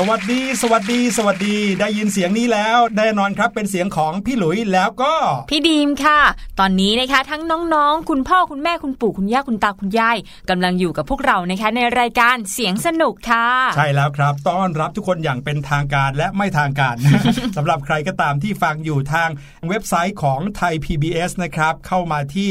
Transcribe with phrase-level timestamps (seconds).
[0.00, 5.14] สวัสดี สวัสดี สวัสดี ได้ยินเสียงนี้แล้วแน่นอนครับเป็นเสียงของพี่หลุยแล้วก็
[5.50, 6.20] พี่ดีมค่ะ
[6.60, 7.42] ตอนนี้นะคะ ทั้ง
[7.74, 10.16] น้องๆ คุณพ่อคุณแม่คุณปู่คุณย่าคุณตาคุณยาย
[10.50, 13.46] กำลังอยู่กับพวกเรานะคะ ในรายการเสียงสนุกค่ะ
[13.76, 16.94] ใช่แล้วครับ ต้อนรับทุกคนอย่างเป็นทางการและไม่ทางการ
[17.56, 19.28] สำหรับใครก็ตามที่ฟังอยู่ทาง
[19.68, 22.50] เว็บไซต์ของไทย PBS นะครับเข้ามาที่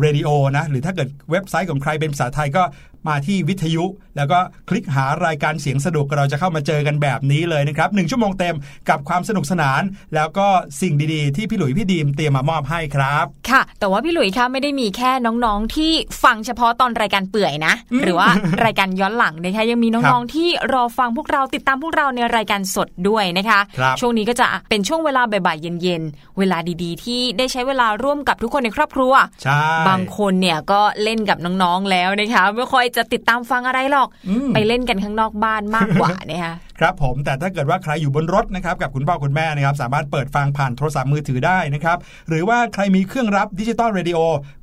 [0.00, 2.64] เรดิโอนะหรือถ้าเกิดเว็บไซต์ของใครเป็นภาษาไทยก็
[3.08, 3.84] มาที่วิทยุ
[4.16, 4.38] แล้วก็
[4.68, 8.56] คลิกหารายการเสียงสนุกเราจะเข้ามาเจอกันแบบนี้เลยนะครับหนึ่งชั่วโมงเต็ม
[8.88, 9.82] กับความสนุกสนาน
[10.14, 10.46] แล้วก็
[10.80, 15.92] สิ่งดีๆ ที่พี่หลุยพี่ดีมเตรียมมามอบให้ครับ ค่ะ แต่ว่าพี่หลุยคะไม่ได้มีแค่น้องๆที่
[16.24, 18.28] ฟังเฉพาะตอนรายการเปื่อยนะ หรือว่า
[18.64, 29.12] รายการย้อนหลังนะคะยังมีน้องๆที่รอฟังพวกเราติดตามพวกเราในรายการสดด้วยนะคะครับช่วงนี้ก็จะเป็นช่วงเวลาบ่ายๆเย็นๆเวลาดีๆ ที่ได้ใช้เวลาร่วมกับทุกคนในครอบครัว
[29.42, 41.98] ใช่บางคนเนี่ยก็เล่นกับน้องๆแล้วนะคะไม่ค่อยจะติดตามฟังอะไรหรอกอืมไปเล่นกันข้างนอกบ้านมากกว่านะคะ ครับผมแต่ถ้าเกิดว่าใครอยู่บนรถนะครับกับคุณพ่อคุณแม่นะครับสามารถเปิดฟังผ่านโทรศัพท์มือถือได้นะครับ
[42.28, 44.18] หรือว่าใครมีเครื่องรับดิจิตอลเรดิโอ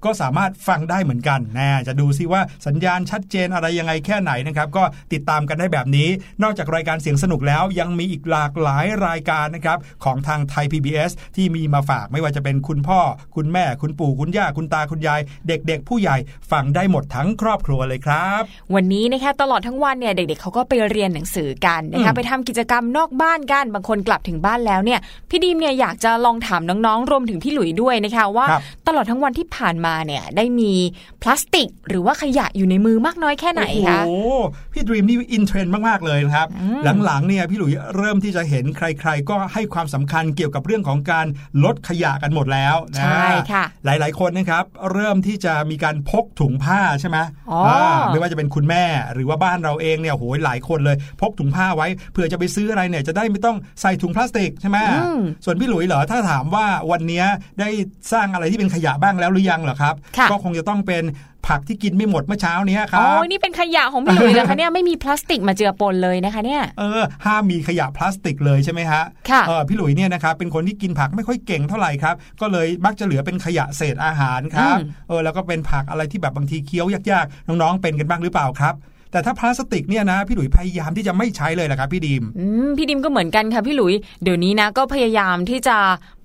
[0.05, 4.83] ก็สามารถฟังได้เหมือนกันนะจะดูซิว่าสัญญาณชัดเจนอะไรยังไงแค่ไหนนะครับก็
[5.13, 6.09] ติดตามกันได้แบบนี้
[6.43, 12.99] นอกจากรายการเสียงสนุกแล้ว ยังมีอีกหลากหลายรายการนะครับของทางไทย PBS ที่มีมาฝากไม่ว่าจะเป็นคุณพ่อ
[13.35, 16.17] คุณแม่ คุณปู่คุณย่าคุณตาคุณยาย เด็กๆ ผู้ใหญ่
[16.51, 18.41] ฟังได้หมดทั้งครอบครัวเลยครับ
[18.75, 24.99] วันนี้นะคะตลอดทั้งวันเนี่ยเด็กๆเขาก็ไปเรียนหนังสือกันนะคะอืมไปทำกิจกรรมนอกบ้านกันบางคนกลับถึงบ้านแล้วเนี่ย
[25.29, 30.73] พี่ดีมเนี่ยอยากจะลองถามน้องๆรวมถึงพี่หลุยด้วยนะคะว่าครับตลอดทั้งวันที่ผ่านมาเนี่ยได้มี
[31.21, 34.43] พลาสติก หรือว่าขยะอยู่ในมือมากน้อยแค่ไหนคะโอ้โห
[34.73, 41.27] พี่ดรีมนี่อินเทรนด์มากๆเลยนะครับอืมหลังๆเนี่ยพี่หลุยเริ่มที่จะเห็นใคร ๆ ก็ให้ความสำคัญเกี่ยวกับเรื่องของการ
[41.63, 47.17] ลดขยะกันหมดแล้วนะใช่ค่ะ หลายๆคนนะครับเริ่มที่จะมีการพกถุงผ้าใช่ไหม
[47.51, 57.25] อ๋ออ่าไม่ว่าจะเป็นคุณแม่หรือว่าบ้านเราเองเนี่ยโหยหลายคนเลย พกถุงผ้าไว้เผื่อจะไปซื้ออะไรเนี่ยจะได้ไม่ต้องใส่ถุงพลาสติกใช่ไหมอืมส่วนพี่หลุยเหรอถ้าถามว่าวันเนี้ย
[57.59, 57.69] ได้
[58.11, 61.05] สร้างอะไรที่เป็นขยะบ้างแล้วหรือยังเหรอครับค่ะก็คงจะต้องเป็น
[61.47, 78.75] ผักที่กินไม่หมดเมื่อเช้าเนี้ยคอ๋รัอบนี่เป็นขยะของพี่หลุยแล้วคะเนี่ยไม่มีพลาสติกมาเจือปนเลยนะคะเนี่ยเออห้ามมีขยะพลาสติกเลยใช่ไหมฮะค่ะเออพี่หลุยเนี่ยนะครับเป็นคนที่กินผักไม่ค่อยเก่งเท่าไหร่ครับ ก็เลยมักจะเหลือเป็นขยะเศษอาหารครับอืมเออแล้วก็เป็นผักอะไรที่แบบบางทีเคี้ยวยากๆน้องๆเป็นกันบ้างหรือเปล่าครับ
[79.15, 85.77] แต่ถ้าพลาสติกเนี่ยนะพี่หลุยพยายามที่จะไม่ใช้เลยแหละครับพี่ดิมอืมพี่ดิมก็เหมือนกันค่ะพี่หลุย เดี๋ยวนี้นะก็พยายามที่จะ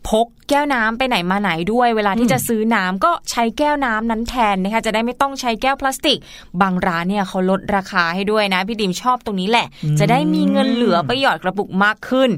[0.08, 6.18] พก แก้วน้ำไปไหนมาไหนด้วย เวลาที่จะซื้อน้ำก็ใช้แก้วน้ำนั้นแทนนะคะจะได้ไม่ต้องใช้แก้วพลาสติก
[6.60, 12.30] บางร้านเนี่ยเขาลดราคาให้ด้วยนะพี่ดิมชอบตรงนี้แหละอืมจะได้มีเงินเหลือไปหยอดกระปุกมากขึ้น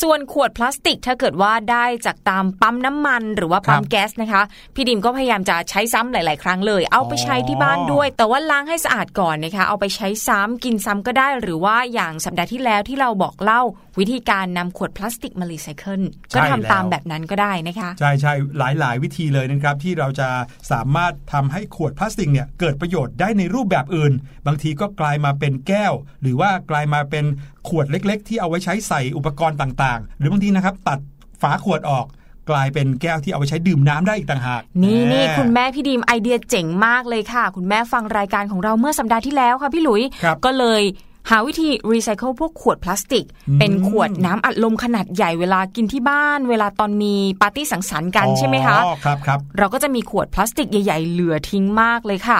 [0.00, 4.42] ส่วนขวดพลาสติกถ้าเกิดว่าได้จากตามปั๊มน้ำมันหรือว่าปั๊มแก๊สนะคะ
[4.74, 13.62] พี่ดิมก็พยายามจะใช้ซ้ำหลาย ๆ ครั้งเลย เอาไปใช้ที่บ้านด้วย แต่ว่าล้างให้สะอาดก่อนนะคะเอาไปใช้ซ้ำกินซ้ำก็ได้หรือว่าอย่างสัปดาห์ที่แล้วที่เราบอกเล่า
[13.98, 16.02] วิธีการนำขวดพลาสติกมารีไซเคิล
[16.34, 20.28] ก็ทำตามแบบนั้นก็ได้นะคะ ใช่ใช่หลายๆวิธีเลยนะครับ ที่เราจะ
[20.72, 24.12] สามารถทำให้ขวดพลาสติกเนี่ยเกิดประโยชน์ได้ในรูปแบบอื่น
[24.46, 25.92] บางทีก็กลายมาเป็นแก้ว
[26.22, 27.24] หรือว่ากลายมาเป็น
[27.68, 30.98] ขวดเล็ก ๆ ที่เอาไว้ใช้ใส่อุปกรณ์ต่างๆ หรือบางทีนะครับตัด
[31.42, 32.06] ฝาขวดออก
[32.50, 40.82] กลายเป็นแก้วที่เอาไว้ใช้ดื่มน้ำได้อีกต่างหาก นี่นี่แหมคุณแม่พี่ดีมไอเดียเจ๋งมากเลยค่ะ คุณแม่ฟังรายการของเราเมื่อสัปดาห์ที่แล้วค่ะพี่หลุยครับก็เลย
[41.30, 52.38] หาวิธีรีไซเคิลพวกขวดพลาสติกอืมเป็นขวดน้ำอัดลมขนาดใหญ่เวลากินที่บ้าน เวลาตอนมีปาร์ตี้สังสรรค์กันใช่ไหมคะอ๋อครับครับเราก็จะมีขวดพลาสติกใหญ่ๆเหลือทิ้งมากเลยค่ะ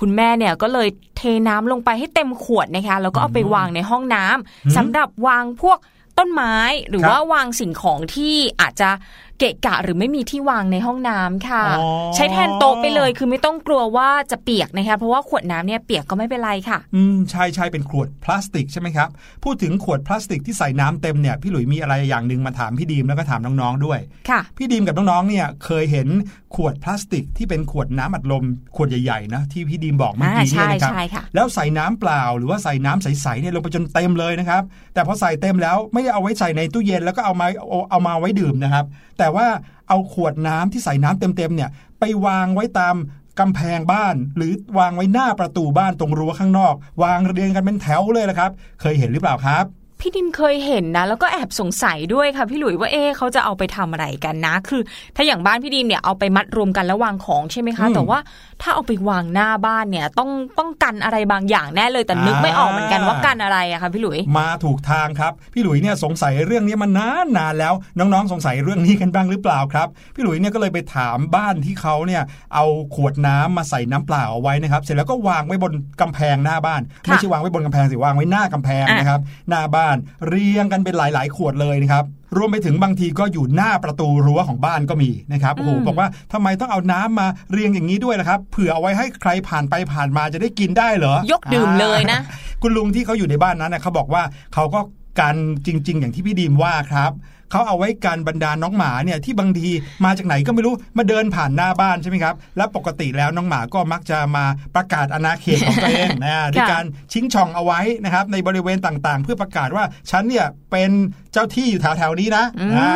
[0.00, 5.78] คุณแม่เนี่ยก็เลยเทน้ำลงไปให้เต็มขวดนะคะแล้วก็เอาไปวางในห้องน้ำอืมสำหรับวางพวก
[6.18, 6.56] ต้นไม้
[6.88, 8.90] หรือครับว่าวางสิ่งของที่อาจจะ
[9.38, 19.08] เกะกะหรือไม่มีที่วางในห้องน้ำค่ะอ๋อใช้แทนโต๊ะไปเลยคือไม่ต้องกลัวว่าจะเปียกนะคะเพราะว่าขวดน้ำเนี่ยเปียกก็ไม่เป็นไรค่ะอืมใช่ใช่เป็นขวดพลาสติกใช่ไหมครับ
[19.44, 23.98] พูดถึงขวดพลาสติกที่ใส่น้ำเต็มเนี่ยพี่หลุยมีอะไรอย่างหนึ่งมาถามพี่ดีมแล้วก็ถามน้องๆด้วย
[24.30, 26.08] ค่ะพี่ดีมกับน้องๆเนี่ยเคยเห็น
[26.56, 28.44] ขวดพลาสติกที่เป็นขวดน้ำอัดลม
[28.76, 34.62] ขวดใหญ่ๆนะที่พี่ดีมบอกเมื่อกี้เนี่ยอ่าใช่นะครับใช่ค่ะแล้วใส่น้ำเปล่าหรือว่าใส่น้ำใสๆเนี่ยลงไปจนเต็มเลยนะครับ
[34.94, 38.84] แต่พอใส่เต็มแล้วไม่ได้เอาไว้ใส่ในตู้เย็นแล้วก็เอามาเอาเอามาไว้ดื่มนะครับ
[39.18, 39.48] แต่ว่า
[39.88, 41.70] เอาขวดน้ำที่ใส่น้ำเต็มๆเนี่ย
[42.00, 42.96] ไปวางไว้ตาม
[43.40, 49.64] กำแพงบ้านหรือวางไว้หน้าประตูบ้านตรงรั้วข้างนอก วางเรียงกันเป็นแถวเลยละครับ เคยเห็นหรือเปล่าครับ
[50.00, 54.82] พี่ดิมเคยเห็นนะ แล้วก็แอบสงสัยด้วยค่ะพี่หลุยว่าเอ๊ะเขาจะเอาไปทำอะไรกันนะ คือ
[55.16, 58.18] ถ้าอย่างบ้านพี่ดิมเนี่ยเอาไปมัดรวมกันแล้ววางของใช่ไหมคะอืมแต่ว่า
[58.62, 72.22] ถ้าเอาไปวางหน้าบ้านเนี่ย ต้องต้องกันอะไรบางอย่างแน่เลยแต่นึกไม่ออกเหมือนกันว่ากันอะไรอะคะพี่หลุย มาถูกทางครับ พี่หลุยเนี่ยสงสัยเรื่องนี้มานานนานแล้วน้องๆ สงสัยเรื่องนี้กันบ้างหรือเปล่าครับพี่หลุยเนี่ยก็เลยไปถามบ้านที่เขาเนี่ย
[72.54, 79.98] เอาขวดน้ำมาใส่น้ำเปล่าเอาไว้นะครับ เสร็จแล้วก็วางไว้บนกำแพงหน้าบ้านค่ะไม่ใช่วางไว้บนกำแพงสิวางไว้หน้ากำแพงอะนะครับหน้าบ้านาน
[80.28, 82.04] เรียงกันเป็นหลาย ๆ ขวดเลยนะครับ
[82.36, 94.22] รวมไปถึงบางทีก็อยู่หน้าประตูรั้วของบ้านก็มีนะครับโอ้โหอืมบอกว่าทำไมต้องเอาน้ำมาเรียงอย่างนี้ด้วยล่ะครับเผื่อเอาไว้ให้ใครผ่านไปผ่านมาจะได้กินได้เหรอยกดื่มเลยนะอ่าคุณลุงที่เขาอยู่ในบ้านนั้นนะเขาบอกว่า
[94.54, 94.80] เขาก็
[95.20, 97.12] กันจริง ๆ อย่างที่พี่ดีมว่าครับ
[97.50, 99.70] เขาเอาไว้กันบรรดาน้องหมาเนี่ยที่บางที
[100.04, 110.90] มาจากไหนก็ไม่รู้มาเดินผ่านหน้าบ้านใช่ไหมครับ และปกติแล้วน้องหมาก็มักจะมาประกาศอาณาเขตของตัวเองนะด้วยการชิงช่องเอาไว้นะครับในบริเวณต่างๆ เพื่อประกาศว่าฉันเนี่ยเป็น
[111.32, 112.92] เจ้าที่อยู่แถวๆนี้นะอืมอ่า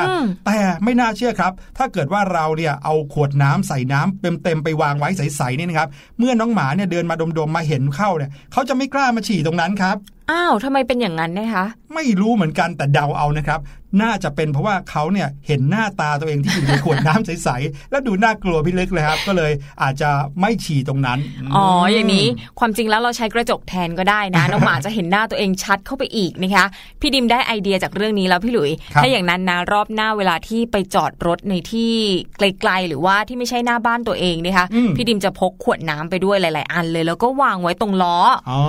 [0.46, 9.96] แต่ไม่น่าเชื่อครับ ถ้าเกิดว่าเราเนี่ยเอาขวดน้ำใส่น้ำเต็มๆไปวางไว้ใสๆเนี่ยนะครับเมื่อน้องหมาเนี่ยเดินมาดมๆมาเห็นเข้าเนี่ยเขาจะไม่กล้ามาฉี่ตรงนั้นครับ
[10.30, 11.64] อ้าวทำไมเป็นอย่างนั้นนะคะ
[11.94, 13.60] ไม่รู้เหมือนกันแต่เดาเอานะครับ
[14.02, 21.18] น่าจะเป็นเพราะว่าเขาเนี่ยเห็นหน้าตาตัวเองที่อยู่ในขวดน้ำใสๆแล้วดูน่ากลัวพี่เล็กเลยครับ ก็เลยอาจจะไม่ฉี่ตรงนั้น
[21.54, 22.26] อ๋ออย่างนี้
[22.58, 26.66] ความจริงแล้วเราใช้กระจกแทนก็ได้นะน้องหมาจะเห็นหน้าตัวเองชัดเข้าไปอีกนะคะ
[27.00, 31.92] พี่ดิมได้ไอเดียจากเรื่องนี้แล้วพี่หลุยครับถ้าอย่างนั้นนะรอบหน้าเวลาที่ไปจอดรถในที่
[32.38, 38.60] ไกลๆหรือว่าที่ไม่ใช่หน้าบ้านตัวเองนะคะอืมพี่ดิมจะพกขวดน้ำไปด้วยหลาย ๆ อันเลย แล้วก็วางไว้ตรงล้อออ๋อ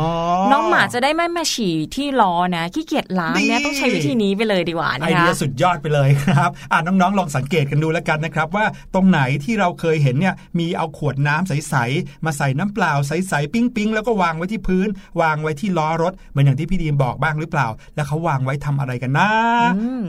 [0.52, 14.88] น้องหมาจะได้ไม่มาฉี่ที่ล้อนะขี้เกียจล้างเนี่ยดีต้องใช้วิธีนี้ไปเลยดีกว่าไอนะคะเดียสุดยอดไปเลยครับอ่าน้องๆลองสังเกตกันดูแล้วกันนะครับ ว่าตรงไหนที่เราเคยเห็นเนี่ยมีเอาขวดน้ำใสๆมาใส่น้ำเปล่าใสๆปิ้งๆแล้วก็วางไว้ที่พื้น
[15.22, 19.30] วางไว้ที่ล้อรถเหมือนอย่างที่พี่ดีมบอกบ้างหรือเปล่า แล้วเขาวางไว้ทำอะไรกันนะ
[19.78, 20.04] อืม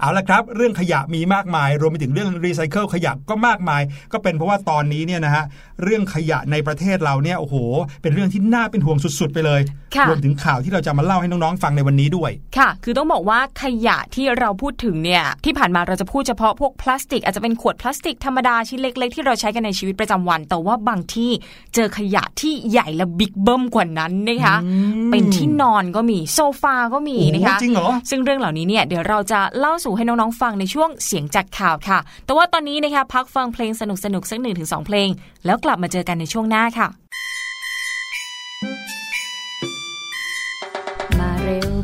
[0.00, 5.44] เอาละครับ เรื่องขยะมีมากมาย รวมไปถึงเรื่องรีไซเคิลขยะก็มากมาย ก็เป็นเพราะว่าตอนนี้เนี่ยนะฮะ
[5.82, 7.56] เรื่องขยะในประเทศเราเนี่ยโอ้โห
[8.02, 9.60] เป็นเรื่องที่น่าเป็นห่วงสุด ๆ ไปเลย
[9.96, 21.30] ค่ะรวมถึงข่าวที่เราจะมาเล่าให้น้องๆฟังในวันนี้ด้วยค่ะ คือต้องบอกว่าขยะที่เราพูดถึงเนี่ยที่ผ่านมาเราจะพูดเฉพาะพวกพลาสติก อาจจะเป็นขวดพลาสติกธรรมดาชิ้นเล็ก ๆ ที่เราใช้กันในชีวิตประจำวัน แต่ว่าบางที่
[21.74, 24.70] เจอขยะที่ใหญ่และบิ๊กเบิ้มกว่านั้นนะคะอื
[25.06, 33.82] มเป็นที่นอนก็มีโซฟาก็มีโอ้โหนะคะจริงเหรอซึ่งเรื่องเหล่านี้เนี่ยเดี๋ยวเราจะเล่าสู่ให้น้องๆฟังในช่วงเสียงจากข่าวค่ะ แต่ว่าตอนนี้นะคะพักฟังเพลงส
[34.14, 35.08] นุกๆสักหนึ่งถึงสองเพลง
[35.46, 36.88] แล้วกลับมาเจอกันในช่วงหน้าค่ะ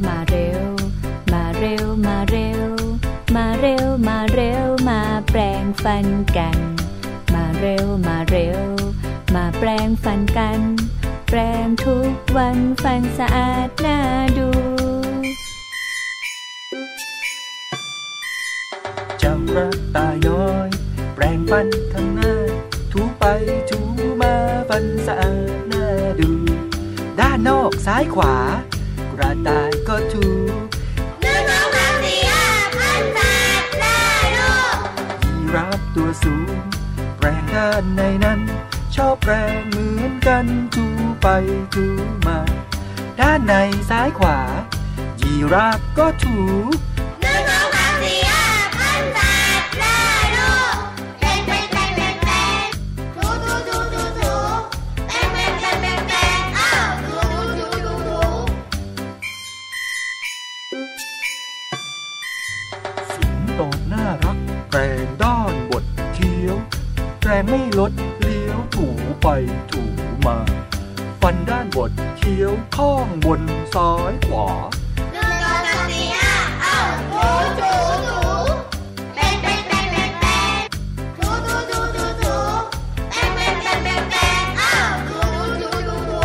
[0.07, 0.63] มาเร็ว
[1.33, 2.65] มาเร็วมาเร็ว
[3.37, 6.07] มาเร็วมาเร็วมาแปลงฟัน
[6.37, 6.59] กัน
[7.35, 8.61] มาเร็วมาเร็ว
[9.35, 10.61] มาแปลงฟันกัน
[11.29, 13.99] แปลงทุกวันฟันสะอาดน่า
[14.39, 14.49] ดู
[19.19, 19.57] เจ้าก
[19.95, 20.69] ตาย้อย
[21.15, 22.35] แปรงฟันข้งหน้า
[22.93, 23.25] ถูไป
[23.71, 23.79] ถู
[24.21, 24.35] มา
[24.69, 25.87] ฟันสะอาดน่า
[26.21, 26.31] ดู
[27.19, 28.35] ด้านนอกซ้ายขวา
[29.21, 30.29] ระต่ายก็ถู
[31.23, 33.21] หนึ่งสองสามสี่ห้าพันแป
[33.61, 34.03] ดได้
[34.37, 34.77] ลูก
[35.25, 36.57] ยีราฟตัวสูง
[37.19, 38.41] แปรงด้านในนั้น
[38.95, 40.87] ชอบแปรงเหมือนกันถู
[41.23, 41.27] ไป
[41.75, 41.87] ถู
[42.27, 42.39] มา
[43.21, 43.55] ด้านใน
[43.91, 44.39] ซ้ายขวา
[45.21, 46.39] ยีราฟก็ถู
[67.49, 68.87] ไม่ลดเลี้ยวถู
[69.23, 69.27] ไป
[69.71, 69.83] ถู
[70.27, 70.39] มา
[71.21, 73.43] ฟันด้านบดเคี้ยวข้องบน
[73.75, 74.49] ซ้ายขวา
[75.13, 76.35] หนึ่งสองสามสี่ห้า
[76.65, 76.77] อ้า
[77.13, 77.29] ถู
[77.61, 77.73] ถู
[78.09, 78.21] ถู
[79.15, 80.67] แปลงแปลงแปลงแปลงแปลง
[81.17, 82.37] ถูถูถูถูถู
[83.11, 84.75] แปลงแปลงแปลงแปลงแปลงอ้า
[85.09, 86.23] ถูถูถูถูถู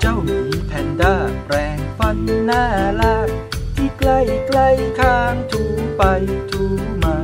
[0.00, 1.14] เจ้าหมีแพนด้า
[1.44, 2.64] แปรงฟันหน้า
[3.00, 3.28] ลาก
[3.76, 4.68] ที่ใกล้ใกล้
[5.00, 5.34] ข้าง
[5.98, 6.04] ไป
[6.50, 6.64] ถู
[7.04, 7.16] มา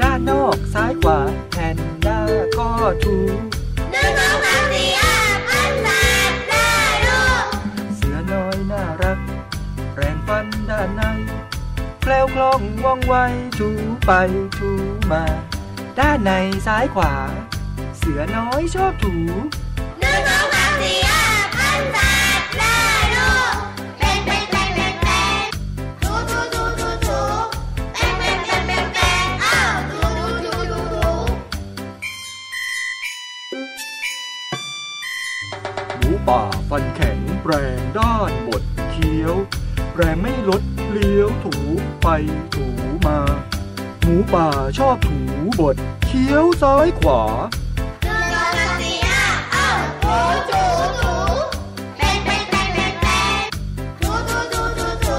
[0.00, 1.18] ด้านนอกซ้ายขวา
[1.50, 2.20] แพนด้า
[2.58, 2.70] ก็
[3.04, 3.16] ถู
[3.90, 5.88] หนึ่งสองสามสี่ห้าพันแป
[6.30, 6.70] ดได้
[7.06, 7.46] ลูก
[7.96, 9.18] เสือน้อยน่ารัก
[9.94, 11.02] แปรงฟันด้านใน
[12.02, 13.14] แคล้วคล่องว่องไว
[13.58, 13.70] ถู
[14.06, 14.12] ไป
[14.58, 14.70] ถู
[15.12, 15.24] มา
[15.98, 16.32] ด้านใน
[16.66, 17.14] ซ้ายขวา
[17.98, 19.14] เสือน้อยชอบถู
[36.28, 39.34] ป่าฟันแข็งแปรงด้านบดเคี้ยว
[39.92, 41.54] แปรงไม่ลดเลี้ยวถู
[42.02, 42.08] ไป
[42.54, 42.66] ถู
[43.06, 43.18] มา
[44.00, 45.18] หมูป่าชอบถู
[45.60, 45.76] บด
[46.06, 47.22] เคี้ยวซ้ายขวา
[48.04, 49.22] หนึ่งสองสามสี่ห้า
[49.54, 50.16] อ้าวถู
[50.50, 50.64] ถู
[51.00, 51.14] ถู
[51.96, 53.44] แปลงแปลงแปลงแปลงแปลง
[54.00, 55.18] ถูถูถูถูถู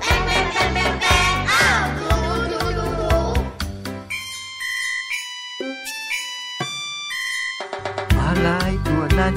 [0.00, 2.08] แปลงแปลงแปลงแปลงแปลงอ้าวถู
[2.52, 3.08] ถูถูถู
[5.58, 5.68] ถู
[8.16, 9.36] มาลายตัวนั้น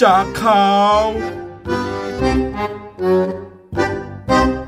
[0.00, 1.33] สีย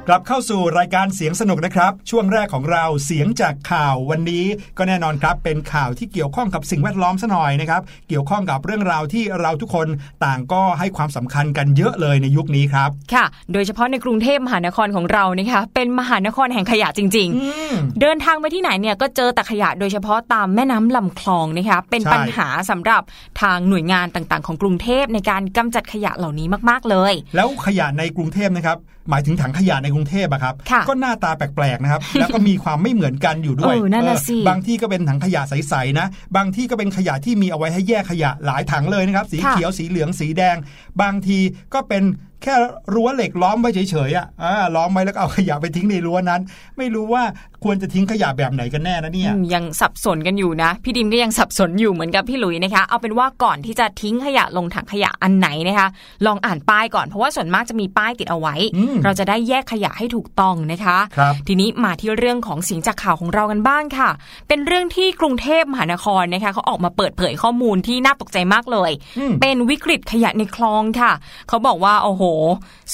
[0.07, 4.45] กข่าวกลับเข้าสู่รายการเสียงสนุกนะครับ ช่วงแรกของเราเสียงจากข่าววันนี้
[4.79, 9.89] ก็แน่นอนครับ เป็นข่าวที่เกี่ยวข้องกับสิ่งแวดล้อมซะหน่อยนะครับ เกี่ยวข้องกับเรื่องราวที่เราทุกคน
[10.25, 23.03] ต่างก็ให้ความสำคัญกันเยอะเลยในยุคนี้ครับ ค่ะ โดยเฉพาะในกรุงเทพมหานครของเรานะคะเป็นมหานครแห่งขยะจริงอืมๆเดินทางไปที่ไหนเนี่ยก็เจอแต่ขยะโดยเฉพาะตามแม่น้ำลำคลองนะคะเป็นใช่ปัญหาสำหรับ
[23.43, 28.79] ทางหน่วยงานต่างๆ ของกรุงเทพในการกำจัดขยะเหล่านี้มาก ๆเลย แล้วขยะในกรุงเทพนะครับ
[29.11, 36.07] หมายถึงถังขยะในกรุงเทพอะครับค่ะก็หน้าตาแปลกๆนะครับ แล้วก็มีความไม่เหมือนกันอยู่ด้วยเออนั่นน่ะเออสิบางที่ก็เป็นถังขยะใสๆนะ
[36.37, 40.57] บางที่ก็เป็นขยะที่มีเอาไว้ให้แยกขยะหลายถังเลยนะครับ สีเขียว สีเหลือง สีแดง
[41.03, 41.39] บางที
[41.75, 42.05] ก็เป็น
[42.43, 42.55] แค่
[42.95, 46.41] รั้วเหล็กล้อมไว้เฉยๆอะอ่าล้อมไว้แล้วก็เอาขยะไปทิ้งในรั้วนั้น
[46.79, 47.25] ไม่รู้ว่า
[47.65, 55.89] ควรจะทิ้งขยะแบบไหนกันแน่นะเนี่ยอืมยังสับสนกันอยู่นะ พี่ดิมก็ยังสับสนอยู่เหมือนกับพี่หลุยนะคะ เอาเป็นว่าก่อนที่จะทิ้งขยะลงถังขยะอันไหนนะคะ
[56.27, 64.11] ลองอ่านป้ายก่อนเพราะว่าส่วนมากจะมีป้ายติดเอาไว้อืมเราจะได้แยกขยะให้ถูกต้องนะคะครับทีนี้มาที่เรื่องของเสียงจากข่าวของเรากันบ้างค่ะ
[64.49, 71.13] เป็นเรื่องที่กรุงเทพมหานครนะคะเขาออกมาเปิดเผยข้อมูลที่น่าตกใจมากเลยอืมเป็นวิกฤตขยะในคลองค่ะ
[71.49, 72.23] เขาบอกว่าโอ้โห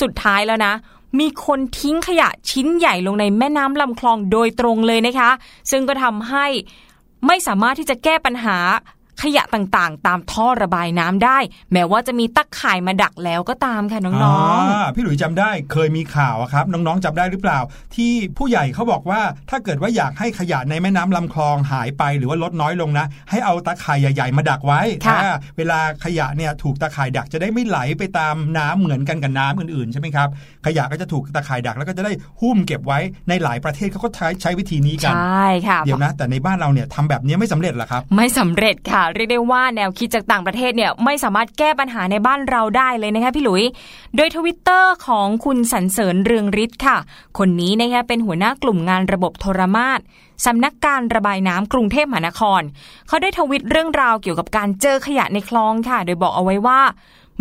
[0.01, 0.75] สุดท้ายแล้วนะ
[1.18, 5.31] มีคนทิ้งขยะชิ้นใหญ่ลงในแม่น้ำลำคลองโดยตรงเลยนะคะ
[5.70, 6.46] ซึ่งก็ทำให้
[7.27, 8.59] ไม่สามารถที่จะแก้ปัญหา
[9.22, 11.38] ขยะต่างๆ ตามท่อระบายน้ำได้
[11.72, 17.58] แม้ว่าจะมีตักข่ายมาดักแล้วก็ตามค่ะน้องาพี่หลุยจำได้เคยมีข่าวอะครับ น้องๆจำได้หรือเปล่า
[17.96, 30.28] ที่ผู้ใหญ่เขาบอกว่าถ้าเกิดว่าอยากให้ขยะในแม่น้ำลำคลองหายไปหรือว่าลดน้อยลงนะ ให้เอาตาข่ายใหญ่ ๆ มาดักไว้ค่ะอ่าเวลาขยะเนี่ยถูกตาข่ายดักจะได้ไม่ไหลไปตามน้ำเหมือนกันกับน้ำอื่นๆใช่ไหมครับ
[30.66, 43.62] ขยะก็จะถูกตาข่ายดักแล้วก็จะได้หุ้มเก็บไว้ในหลายประเทศเขาก็ใช้ใช้วิธีนี้ๆกันใช่ค่ะเดี๋ยวนะ แต่ในบ้านเราเนี่ยทำแบบนี้ไม่สำเร็จเหรอครับ ไม่สำเร็จค่ะเรียกได้ว่าแนวคิดจากต่างประเทศเนี่ยไม่สามารถแก้ปัญหาในบ้านเราได้เลยนะคะพี่หลุย
[44.16, 46.96] โดยทวิตเตอร์ของคุณสันเสริญเรืองฤทธิ์ค่ะ
[47.38, 50.01] คนนี้นะคะเป็นหัวหน้ากลุ่มงานระบบโทรมาศ
[50.46, 52.62] สำนักการระบายน้ำกรุงเทพมหานคร
[53.09, 56.81] เขาได้ทวิตเรื่องราวเกี่ยวกับการเจอขยะในคลองค่ะ โดยบอกเอาไว้ว่า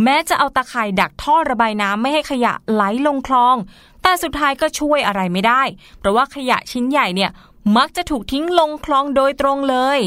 [0.04, 3.56] แม้จะเอาตะข่ายดักท่อระบายน้ำไม่ให้ขยะไหลลงคลอง
[4.04, 5.62] แต่สุดท้ายก็ช่วยอะไรไม่ได้
[6.00, 7.32] เพราะว่าขยะชิ้นใหญ่เนี่ย
[7.78, 10.00] มักจะถูกทิ้งลงคลองโดยตรงเลย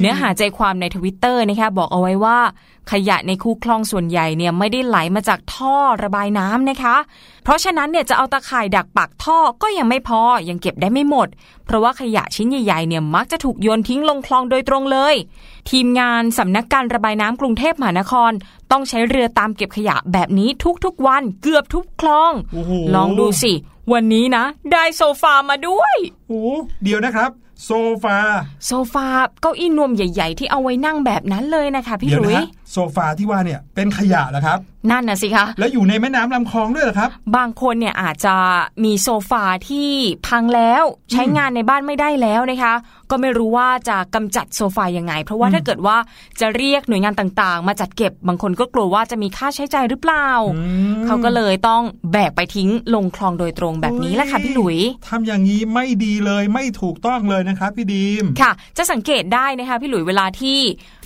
[0.00, 2.38] เนื้อหาใจความในทวิตเตอร์นะคะบอกเอาไว้ว่า
[2.92, 6.96] ขยะในคูคลองส่วนใหญ่เนี่ยไม่ได้ไหลมาจากท่อระบายน้ำนะคะ
[7.44, 11.28] เพราะฉะนั้นเนี่ยจะเอาตะข่ายดักปากท่อก็ยังไม่พอยังเก็บได้ไม่หมด
[11.64, 15.14] เพราะว่าขยะชิ้นใหญ่ๆเนี่ยมักจะถูกโยนทิ้งลงคลองโดยตรงเลย
[15.70, 18.32] ทีมงานสำนักการระบายน้ำกรุงเทพมหานคร
[18.70, 20.48] ต้องใช้เรือตามเก็บขยะแบบนี้
[20.84, 23.52] ทุกๆวันเกือบทุกคลองโอ้โหลองดูสิ
[23.92, 25.96] วันนี้นะ ได้โซฟามาด้วย
[26.28, 26.42] โอ้
[26.82, 27.30] เดี๋ยวนะครับ
[27.64, 27.72] โซ
[28.04, 28.18] ฟา
[28.66, 29.06] โซฟา
[29.40, 34.58] เก้าอี้นวมใหญ่ ๆ ที่เอาไว้นั่งแบบนั้นเลยนะคะ พี่เดี๋ยวหลุนะยฮะโซฟาที่ว่าเนี่ยเป็นขยะเหรอครับ
[34.90, 38.36] นั่นน่ะสิคะ แล้วอยู่ในแม่น้ำลำคลองด้วยเหรอครับ บางคนเนี่ยอาจจะ
[38.84, 39.90] มีโซฟาที่
[40.26, 42.74] พังแล้วใช้งานในบ้านไม่ได้แล้วนะคะ
[43.10, 45.96] ก็ไม่รู้ว่าจะกำจัดโซฟายังไง เพราะว่าอืมถ้าเกิดว่า
[46.40, 60.58] จะเรียกหน่วยงานต่างๆ มาจัดเก็บบางคนก็กลัวว่าจะมีค่าใช้จ่ายหรือเปล่าอืมเขาก็เลยต้องแบกไปทิ้งลงคลองโดยตรงแบบนี้แหละค่ะพี่หลุยทำอย่างนี้ไม่ดีเลยไม่ถูกต้องเลยนะครับพี่ดีมค่ะ จะสังเกตได้นะคะพี่หลุยเวลาที่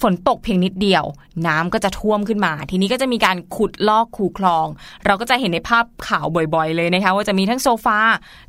[0.03, 1.05] ฝนตกเพียงนิดเดียว
[1.47, 4.67] น้ำก็จะท่วมขึ้นมา ทีนี้ก็จะมีการขุดลอกคูคลอง
[5.07, 7.99] เราก็จะเห็นในภาพข่าวบ่อย ๆ เลยนะคะ ว่าจะมีทั้งโซฟา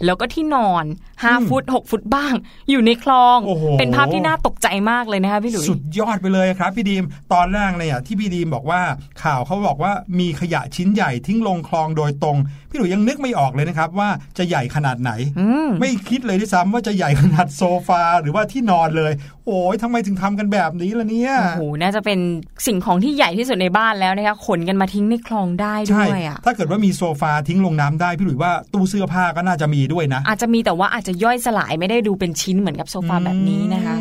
[0.05, 0.85] แล้วก็ที่นอน
[1.17, 2.33] 5ฟุต6ฟุตบ้าง
[2.69, 3.42] อยู่ในคลองโอ้โห
[3.79, 7.03] เป็นภาพที่น่าตกใจมากเลยนะคะพี่หลุยสุดยอดไปเลยครับพี่ดีม
[7.33, 8.81] ตอนแรกเนี่ยที่พี่ดีมบอกว่า
[9.23, 12.37] ข่าวเขาบอกว่ามีขยะชิ้นใหญ่ทิ้งลงคลองโดยตรง
[12.69, 19.11] พี่หลุยยังนึกไม่ออกเลยนะครับว่าจะใหญ่ขนาดไหนอืมไม่คิดเลยด้วยซ้ำว่าจะใหญ่ขนาดโซฟาหรือว่าที่นอนเลย
[19.47, 22.19] โอ้ยทำไมถึงทำกันแบบนี้ล่ะเนี่ยโอ้โหน่าจะเป็น
[22.67, 33.95] สิ่งของที่ใหญ่ที่สุดในบ้านแล้วนะคะขนกันมาทิ้งในคลองได้ด้ใช่วยอะถ้าเกิดว่ามีโซฟาทิ้งลงน้ำได้พี่หลุยว่าตู้เสื้อผ้าก็น่าจะมีด้วยนะ อาจจะมีแต่ว่าอาจจะย่อยสลายไม่ได้ดูเป็นชิ้นเหมือนกับโซฟาแบบนี้นะคะ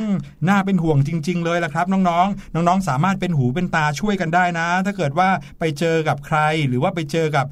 [0.48, 7.46] น่าเป็นห่วงจริง ๆ เลยล่ะครับ น้องๆ น้องๆ สามารถเป็นหูเป็นตาช่วยกันได้นะ ถ้าเกิดว่าไปเจอกับใครหรือว่าไปเจอกับ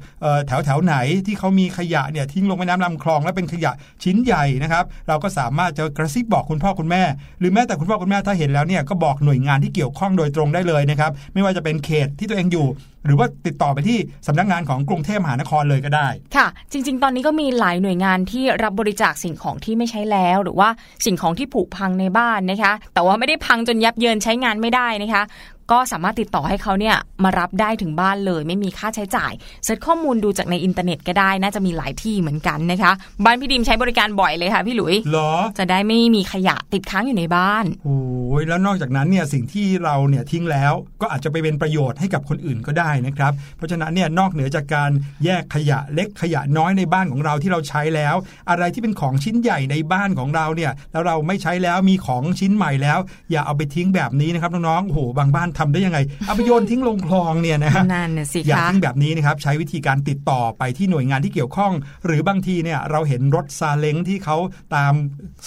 [0.47, 3.71] แถวแถวไหนที่เขามีขยะเนี่ยทิ้งลงแม่น้ำลำคลอง และเป็นขยะ
[4.03, 7.03] ชิ้นใหญ่นะครับ เราก็สามารถจะกระซิบบอกคุณพ่อคุณแม่
[7.39, 12.67] หรือแม้แต่คุณพ่อคุณแม่ถ้าเห็นแล้วเนี่ยก็บอกหน่วยงานที่เกี่ยวข้องโดยตรงได้เลยนะครับไม่ว่าจะเป็นเขตที่ตัวเองอยู่
[13.05, 20.69] หรือว่าติดต่อไปที่สำนักงานของกรุงเทพมหานครเลยก็ได้ ค่ะ จริง ๆ ตอนนี้ก็มีหลายหน่วยงานที่รับบริจาคสิ่งของที่ไม่ใช้แล้ว หรือว่า
[21.05, 25.23] สิ่งของที่ผุพังในบ้านนะคะ แต่ว่าไม่ได้พังจนยับเยินใช้งานไม่ได้นะคะ
[25.71, 29.31] ก็สามารถติดต่อให้เขาเนี่ยมารับได้ถึงบ้านเลย ไม่มีค่าใช้จ่าย
[29.63, 32.91] search ข้อมูลดูจากในอินเทอร์เน็ตก็ได้น่าจะมีหลายที่เหมือนกันนะคะ
[33.25, 37.99] บ้านพี่ดิมใช้บริการบ่อยเลยค่ะพี่หลุยเหรอ จะได้ไม่มีขยะติดค้างอยู่ในบ้านโอ้
[38.39, 44.91] ยแล้วนอกจากนั้นเนี่ยสิ่งที่เราเนี่ยทิ้งแล้วก็อาจจะไปเป็นประโยชน์ให้กับคนอื่นก็ได้นะครับ เพราะฉะนั้นเนี่ยนอกเหนือจากการ
[45.25, 48.15] แยกขยะเล็กขยะน้อยในบ้านของเราที่เราใช้แล้ว
[48.49, 52.99] อะไรที่เป็นของชิ้นใหญ่ในบ้านของเราเนี่ยแล้วเราไม่ใช้แล้วมีของชิ้นใหม่แล้ว
[53.31, 61.71] อย่าเอาไปทิ้งแบบนี้นะครับน้องๆโอ้โหบางบ้านทำได้ยังไงเอาไปโยนทิ้งลงคลองเนี่ยนะฮะนั่นน่ะสิอย่าคะทิ้งแบบนี้นะครับใช้วิธีการติดต่อไปที่หน่วยงานที่เกี่ยวข้อง
[62.05, 64.37] หรือบางทีเนี่ยเราเห็นรถซาเล้งที่เขา
[64.75, 64.93] ตาม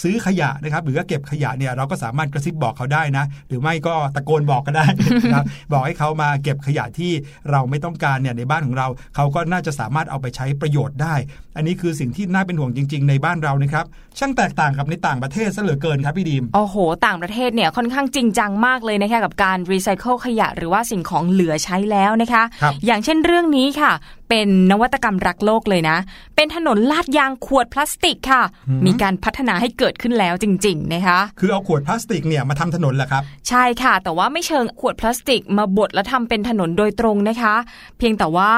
[0.02, 4.86] ซื้อขยะนะครับหรือว่าเก็บขยะเนี่ยเราก็สามารถกระซิบบอกเขาได้นะ หรือไม่ก็ตะโกนบอกก็ได้
[5.24, 7.12] นะครับบอกให้เขามาเก็บขยะที่
[7.50, 11.14] เราไม่ต้องการเนี่ยในบ้านของเราเขาก็น่าจะสามารถเอาไปใช้ประโยชน์ได้
[11.56, 13.84] อันนี้คือสิ่งที่น่าเป็นห่วงจริง ๆ ในบ้านเรานะครับ
[14.18, 23.92] ช่างแตกต่างกับในต่างประเทศซะเหลือเกินครับพี่ดีมโอ้โห ต่างประเทศเนี่ยค่อนข้างจริงจังมากเลยนะคะกับการรีไซเคิลขยะหรือว่าสิ่งของเหลือใช้แล้วนะคะครับอย่างเช่นเรื่องนี้ค่ะ
[24.28, 25.96] เป็นนวัตกรรมรักโลกเลยนะ
[26.36, 28.42] เป็นถนนลาดยางขวดพลาสติกค่ะ
[28.86, 37.54] มีการพัฒนาให้เกิดขึ้นแล้วจริง ๆ นะคะ คือเอาขวดพลาสติกเนี่ยมาทำถนนแหละครับ ใช่ค่ะ แต่ว่าไม่เชิงขวดพลาสติกมาบดแล้วทำเป็นถนนโดยตรงนะคะ
[37.98, 38.50] เพียงแต่ว่า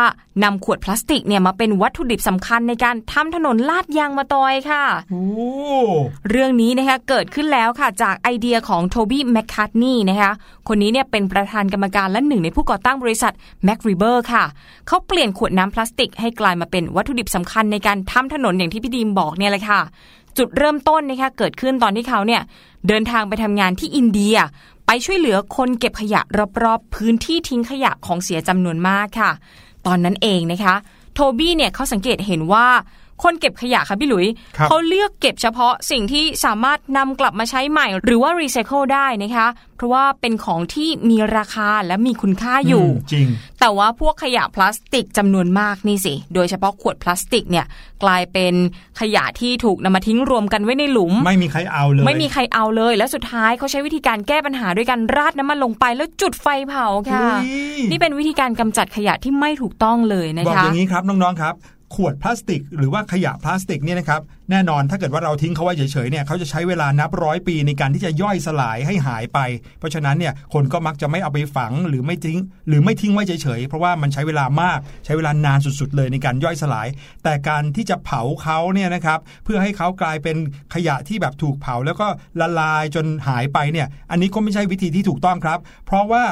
[0.45, 5.27] นำขวดพลาสติกเนี่ยมาเป็นวัตถุดิบสำคัญในการทำถนนลาดยางมะตอยค่ะโอ้
[6.31, 10.33] เรื่องนี้นะคะเกิดขึ้นแล้วค่ะจากไอเดียของ Toby McCartney นะคะ
[10.69, 13.33] คนนี้เนี่ยเป็นประธานกรรมการและหนึ่งในผู้ก่อตั้งบริษัท
[13.65, 14.45] MacRebur ค่ะ
[14.87, 19.81] เขาเปลี่ยนขวดน้ำพลาสติกให้กลายมาเป็นวัตถุดิบสำคัญในการทำถนนอย่างที่พี่ดีมบอกเนี่ยแหละค่ะ
[20.38, 22.42] จุดเริ่มต้นนะคะเกิดขึ้นตอนที่เขาเนี่ย
[22.88, 24.37] เดินทางไปทำงานที่อินเดีย
[24.87, 26.21] ไปช่วยเหลือคนเก็บขยะ
[26.62, 29.31] รอบๆ พื้นที่ทิ้งขยะของเสียจำนวนมากค่ะ
[29.87, 30.75] ตอนนั้นเองนะคะ
[31.15, 32.66] Toby เนี่ยเขาสังเกตเห็นว่า
[33.23, 34.27] คนเก็บขยะค่ะพี่หลุย
[34.57, 43.27] ครับเขาเลือกเก็บเฉพาะสิ่งที่สามารถนำกลับมาใช้ใหม่ หรือว่ารีไซเคิลได้นะคะ เพราะว่าเป็นของที่มีราคาและมีคุณค่าอยู่มจริง
[43.61, 47.67] แต่ว่าพวกขยะพลาสติกจำนวนมากนี่สิ โดยเฉพาะขวดพลาสติกเนี่ย
[48.05, 48.55] กลายเป็น
[49.01, 61.55] ขยะที่ถูกนำมาทิ้งรวมกันไว้ในหลุม ไม่มีใครเอาเลย ไม่มีใครเอาเลย แล้วสุดท้ายเขาใช้วิธีการแก้ปัญหาด้วยการราดน้ำมันลงไปแล้วจุดไฟเผาค่ะอุ๊ยนี่เป็นวิธีการกำจัดขยะที่ไม่ถูกต้องเลยนะบอกคะอย่างนี้ครับน้องๆครับ
[61.94, 64.20] ขวดพลาสติก หรือว่าขยะพลาสติกเนี่ยนะครับ
[64.51, 69.38] แน่นอนถ้าเกิดว่าเราทิ้งเขาไว้เฉยๆเนี่ยเขาจะใช้เวลานับร้อยปีในการที่จะย่อยสลายให้หายไป
[69.79, 76.88] เพราะฉะนั้นเนี่ยคนก็มักจะไม่เอาไปฝังหรือไม่ทิ้ง หรือไม่ทิ้งไว้เฉยๆเพราะว่ามันใช้เวลามากใช้เวลานานสุดๆ เลยในการย่อยสลาย
[77.25, 80.37] แต่การที่จะเผาเขาเนี่ยนะครับเพื่อให้เขากลายเป็น
[80.75, 82.07] ขยะที่แบบถูกเผาแล้วก็
[82.40, 86.25] ละลายจนหายไปเนี่ยอันนี้ก็ไม่ใช่วิธีที่ถูกต้องครับ เพราะว่า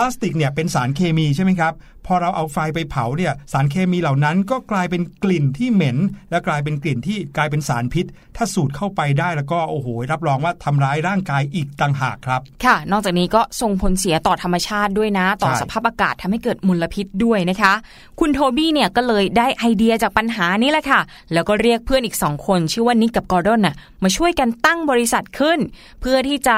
[0.06, 1.72] าสติกเนี่ยเป็นสารเคมีใช่ไหมครับ
[2.06, 5.98] พอเราเอาไฟไปเผาเนี่ยสารเคมีเหล่านั้นก็กลายเป็นกลิ่นที่เหม็น
[6.30, 8.06] และกลายเป็นกลิ่นที่กลายเป็นสารพิษ
[8.36, 17.72] ถ้าสูดเข้าไปได้แล้วก็โอ้โหรับรองว่าทำร้ายร่างกายอีกต่างหากครับ ค่ะ นอกจากนี้ก็ส่งผลเสียต่อธรรมชาติด้วยนะ ต่อใช่สภาพอากาศทำให้เกิดมลพิษด้วยนะคะ
[18.20, 21.00] คุณโทบี้เนี่ยก็เลยได้ไอเดียจากปัญหานี้แหละค่ะ
[21.32, 25.58] แล้วก็เรียกเพื่อนอีกสองคน ชื่อว่านิกกับกอร์ดอนน่ะมาช่วยกันตั้งบริษัทขึ้น
[26.00, 26.56] เพื่อที่จะ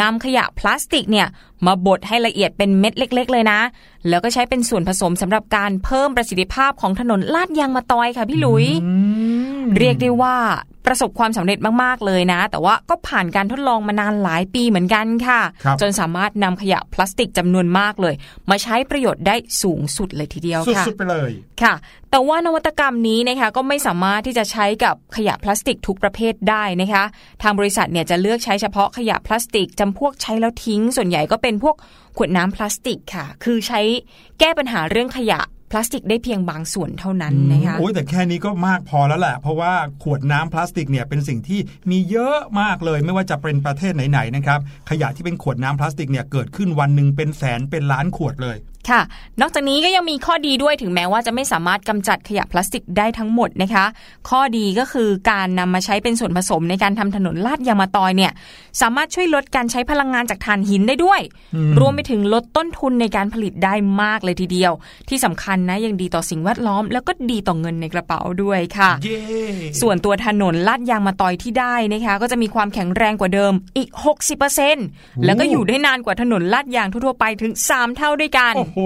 [0.00, 1.26] นำขยะพลาสติกเนี่ย
[1.66, 3.60] มาบดให้ละเอียดเป็นเม็ดเล็ก ๆ เลยนะ
[4.08, 8.66] แล้วก็ใช้เป็นส่วนผสมสำหรับการเพิ่มประสิทธิภาพของถนนลาดยางมาตอยค่ะพี่หลุย
[9.78, 10.36] เรียกได้ว่า
[10.86, 18.14] ประสบความสำเร็จมากๆเลยนะ แต่ว่าก็ผ่านการทดลองมานานหลายปีเหมือนกันค่ะครับจนสามารถนำขยะพลาสติกจำนวนมากเลย
[18.50, 21.30] มาใช้ประโยชน์ได้สูงสุดเลยทีเดียวค่ะสุดๆไปเลย
[21.62, 21.74] ค่ะ
[22.10, 27.04] แต่ว่านวัตกรรมนี้นะคะก็ไม่สามารถที่จะใช้กับขยะพลาสติกทุกประเภทได้นะคะ
[27.42, 31.76] ทางบริษัทเนี่ยจะเลือกใช้เฉพาะขยะพลาสติกจำพวกใช้แล้วทิ้ง ส่วนใหญ่ก็เป็นพวก
[32.16, 33.80] ขวดน้ำพลาสติกค่ะ คือใช้
[34.38, 35.40] แก้ปัญหาเรื่องขยะ
[35.72, 48.56] พลาสติกได้เพียงบางส่วนเท่านั้นนะคะโอ้ยแต่แค่นี้ก็มากพอแล้วแหละ เพราะว่าขวดน้ำพลาสติกเนี่ยเป็นสิ่งที่มีเยอะมากเลย ไม่ว่าจะเป็นประเทศไหนๆนะครับขยะที่เป็นขวดน้ำพลาสติกเนี่ยเกิดขึ้นวันหนึ่งเป็นแสนเป็นล้านขวดเลย
[48.90, 49.00] ค่ะ
[49.40, 53.84] นอกจากนี้ก็ยังมีข้อดีด้วยถึงแม้ว่าจะไม่สามารถกำจัดขยะพลาสติกได้ทั้งหมดนะคะ
[54.28, 58.32] ข้อดีก็คือการนำมาใช้เป็นส่วนผสมในการทำถนนลาดยางมาตอยเนี่ย
[58.80, 61.20] สามารถช่วยลดการใช้พลังงานจากถ่านหินได้ด้วย
[61.54, 64.72] อืมรวมไปถึงลดต้นทุนในการผลิตได้มากเลยทีเดียว
[65.08, 69.20] ที่สำคัญนะยังดีต่อสิ่งแวดล้อม แล้วก็ดีต่อเงินในกระเป๋าด้วยค่ะเย้
[69.80, 73.90] ส่วนตัวถนนลาดยางมาตอยที่ได้นะคะ ก็จะมีความแข็งแรงกว่าเดิมอีก
[74.58, 78.78] 60%แล้วก็อยู่ได้นานกว่าถนนลาดยางทั่วๆไปถึง 3 เท่าด้วยกันโอ้โห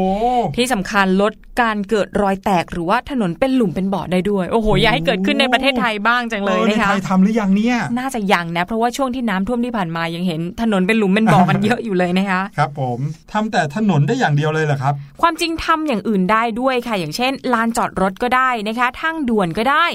[0.57, 12.99] ที่สำคัญลดการเกิดรอยแตกหรือว่าถนนเป็นหลุมเป็นบ่อได้ด้วย โอ้โห อยากให้เกิดขึ้นในประเทศไทยบ้างจังเลยออในนะคะไทยทำหรือยังเนี่ย น่าจะยังนะ เพราะว่าช่วงที่น้ำท่วมที่ผ่านมายังเห็นถนนเป็นหลุมเป็นบ่อกันเยอะอยู่เลยนะคะ ครับผม
[13.33, 19.87] ทำแต่ถนนได้อย่างเดียวเลยเหรอครับ ความจริงทำอย่างอื่นได้ด้วยค่ะ อย่างเช่น ลานจอดรถก็ได้นะคะ ทางด่วนก็ได้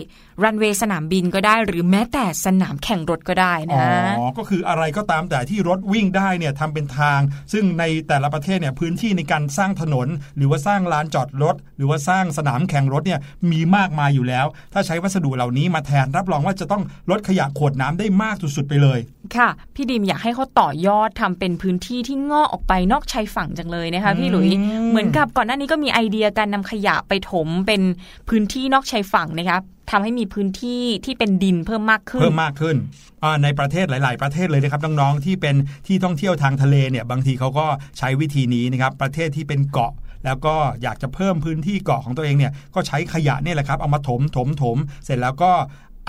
[0.44, 7.20] รันเวย์สนามบินก็ได้ หรือแม้แต่สนามแข่งรถก็ได้อ๋นะอก็คืออะไรก็ตามแต่ที่รถวิ่งได้เนี่ยทำเป็นทาง
[7.54, 13.20] ซึ่งในแต่ละประเทศเนี่ยพื้นที่ในการสร้างถนน หรือว่าสร้างลานจอดรถ หรือว่าสร้างสนามแข่งรถเนี่ย
[13.52, 19.00] มีมากมายอยู่แล้ว ถ้าใช้วัสดุเหล่านี้มาแทนรับรองว่าจะต้องลดขยะขวดน้ำได้มากสุดๆไปเลย
[19.36, 27.82] ค่ะ พี่ดิมอยากให้เขาต่อยอดทำเป็นพื้นที่ที่งอกออกไปนอกชายฝั่งจังเลยนะคะพี่หลุยอืมเหมือนกับก่อนหน้านี้ก็มีไอเดียการนำขยะไปถมเป็น
[28.30, 32.76] พื้นที่นอกชายฝั่งนะคะทำให้มีพื้นที่ที่เป็นดินเพิ่มมากขึ้น เพิ่มมากขึ้น
[33.24, 35.56] อ่าในประเทศหลาย ๆ ประเทศเลยนะครับน้องๆที่เป็น
[35.88, 37.68] ที่ท่องเที่ยวทางทะเลเนี่ยบางทีเขาก็
[37.98, 39.94] ใช้วิธีนี้นะครับประเทศที่เป็นเกาะ
[40.26, 45.52] แล้วก็อยากจะเพิ่มพื้นที่เกาะของตัวเองเนี่ยก็ใช้ขยะเนี่ยแหละครับเอามาถมถมถมเสร็จแล้วก็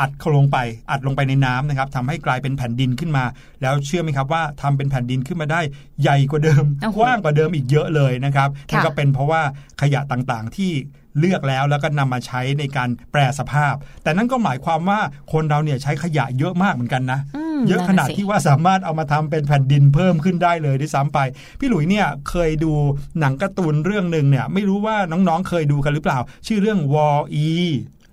[0.01, 0.59] อัดเข้าลงไป
[0.91, 3.25] อัดลงไปในน้ำนะครับทำให้กลายเป็นแผ่นดินขึ้นมา
[3.63, 5.61] แล้วเชื่อไหมครับว่าทำเป็นแผ่นดินขึ้นมาได้
[6.03, 9.43] ใหญ่กว่าเดิมโอ้โหกว้างกว่าเดิมอีกเยอะเลยนะครับค่ะนั่นก็เป็นเพราะว่า
[9.83, 10.73] ขยะต่างๆที่
[11.19, 15.01] เลือกแล้วแล้วก็นำมาใช้ในการแปรสภาพ แต่นั่นก็หมายความว่า
[15.33, 17.21] คนเราเนี่ยใช้ขยะเยอะมากเหมือนกันนะ
[17.59, 21.19] มเยอะขนาดสิที่ว่าสามารถเอามาทำเป็นแผ่นดินเพิ่มขึ้นได้เลยด้วยซ้ำไป
[21.59, 22.73] พี่หลุยเนี่ยเคยดู
[23.21, 27.47] หนังการ์ตูนเรื่องหนึ่งเนี่ยไม่รู้ว่าน้องๆเคยดูกันหรือเปล่า ชื่อเรื่องวออี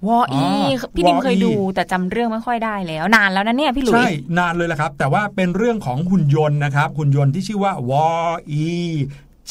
[0.08, 8.06] วออีอ๋อพี่ดิม Wall-E เคยดูแต่จำเรื่องไม่ค่อยได้แล้ว นานแล้วนะเนี่ยพี่หลุยใช่นานเลยละครับ แต่ว่าเป็นเรื่องของหุ่นยนต์นะครับหุ่นยนต์ที่ชื่อว่าวอ
[8.52, 8.66] อี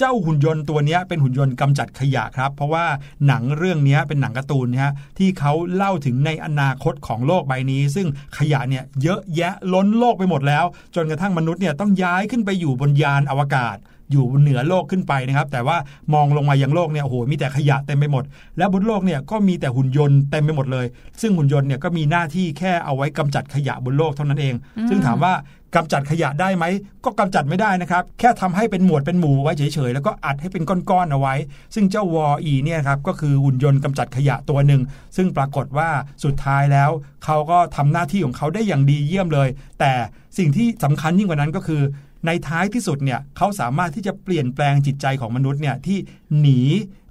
[0.01, 2.87] เจ้าหุ่นยนต์ตัวเนี้ยเป็นหุ่นยนต์กำจัดขยะครับ เพราะว่า
[3.27, 8.07] หนังเรื่องเนี้ยเป็นหนังการ์ตูนนะฮะที่เขาเล่าถึงในอนาคตของโลกใบนี้ ซึ่ง
[8.39, 13.77] ขยะเนี่ยเยอะแยะล้นโลกไปหมดแล้ว จนกระทั่งมนุษย์เนี่ยต้องย้ายขึ้นไปอยู่บนยานอวกาศ
[14.13, 15.77] อยู่เหนือโลกขึ้นไปนะครับ แต่ว่า
[16.15, 18.25] มองลงมายังโลกเนี่ยโอ้โหมีแต่ขยะเต็มไปหมด
[18.59, 20.87] และบนโลกเนี่ยก็มีแต่หุ่นยนต์เต็มไปหมดเลย
[21.21, 24.55] ซึ่งหุ่นยนต์เนี่ยก็มีหน้าที่แค่เอาไว้กำจัดขยะบนโลกเท่านั้นเอง
[24.89, 25.35] ซึ่งถามว่า
[25.77, 26.65] กำจัดขยะได้ไหม
[27.05, 31.35] ก็กำจัดไม่ได้นะครับ แค่ทำให้เป็นหมวดเป็นหมู่ไว้เฉยๆ แล้วก็อัดให้เป็นก้อนๆเอาไว้
[31.75, 34.83] ซึ่งเจ้าวออีเนี่ยครับก็คือหุ่นยนต์กำจัดขยะตัวหนึ่ง
[35.17, 35.89] ซึ่งปรากฏว่า
[36.25, 36.91] สุดท้ายแล้ว
[37.25, 39.49] เขาก็ทำหน้าที่ของเขาได้อย่างดีเยี่ยมเลย
[39.81, 39.93] แต่
[40.39, 41.83] สิ่งที่สำคัญยิ่งกว่านั้นก็คือ
[42.27, 45.99] ในท้ายที่สุดเนี่ยเขาสามารถที่จะเปลี่ยนแปลงจิตใจของมนุษย์เนี่ยที่
[46.41, 46.61] หนี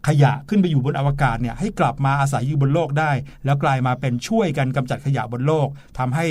[0.08, 3.12] ขยะขึ้นไปอยู่บนอวกาศเนี่ยให้กลับมาอาศัยอยู่บนโลกได้
[3.46, 5.68] แล้วกลายมาเป็นช่วยกันกำจัดขยะบนโลก
[5.98, 6.28] ทำให้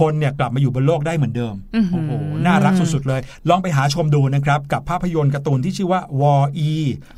[0.00, 6.70] คนเนี่ยกลับมาอยู่บนโลกได้เหมือนเดิมอื้อหือโอ้โหน่ารักสุดๆเลย ลองไปหาชมดูนะครับ กับภาพยนตร์การ์ตูนที่ชื่อว่าวออี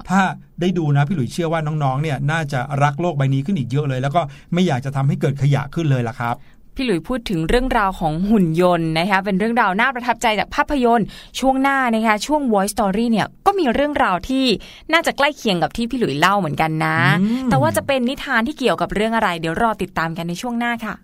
[0.08, 0.20] ถ้า
[0.60, 4.20] ได้ดูนะพี่หลุยเชื่อว่าน้องๆเนี่ยน่าจะรักโลกใบนี้ขึ้นอีกเยอะเลย แล้วก็
[4.52, 6.34] ไม่อยากจะทำให้เกิดขยะขึ้นเลยล่ะครับ
[6.74, 11.06] พี่หลุยพูดถึงเรื่องราวของหุ่นยนต์นะคะเป็นเรื่องราวน่าประทับใจจากภาพยนตร์
[11.40, 14.44] ช่วงหน้านะคะช่วง Voice Story เนี่ยก็มีเรื่องราวที่
[14.92, 20.94] น่าจะใกล้เคียงกับที่พี่หลุยเล่าเหมือนกันนะอืมแต่ว่าจะเป็นนิทานที่เกี่ยวกับเรื่องอะไร เดี๋ยวรอติดตามกันในช่วงหน้าค่ะ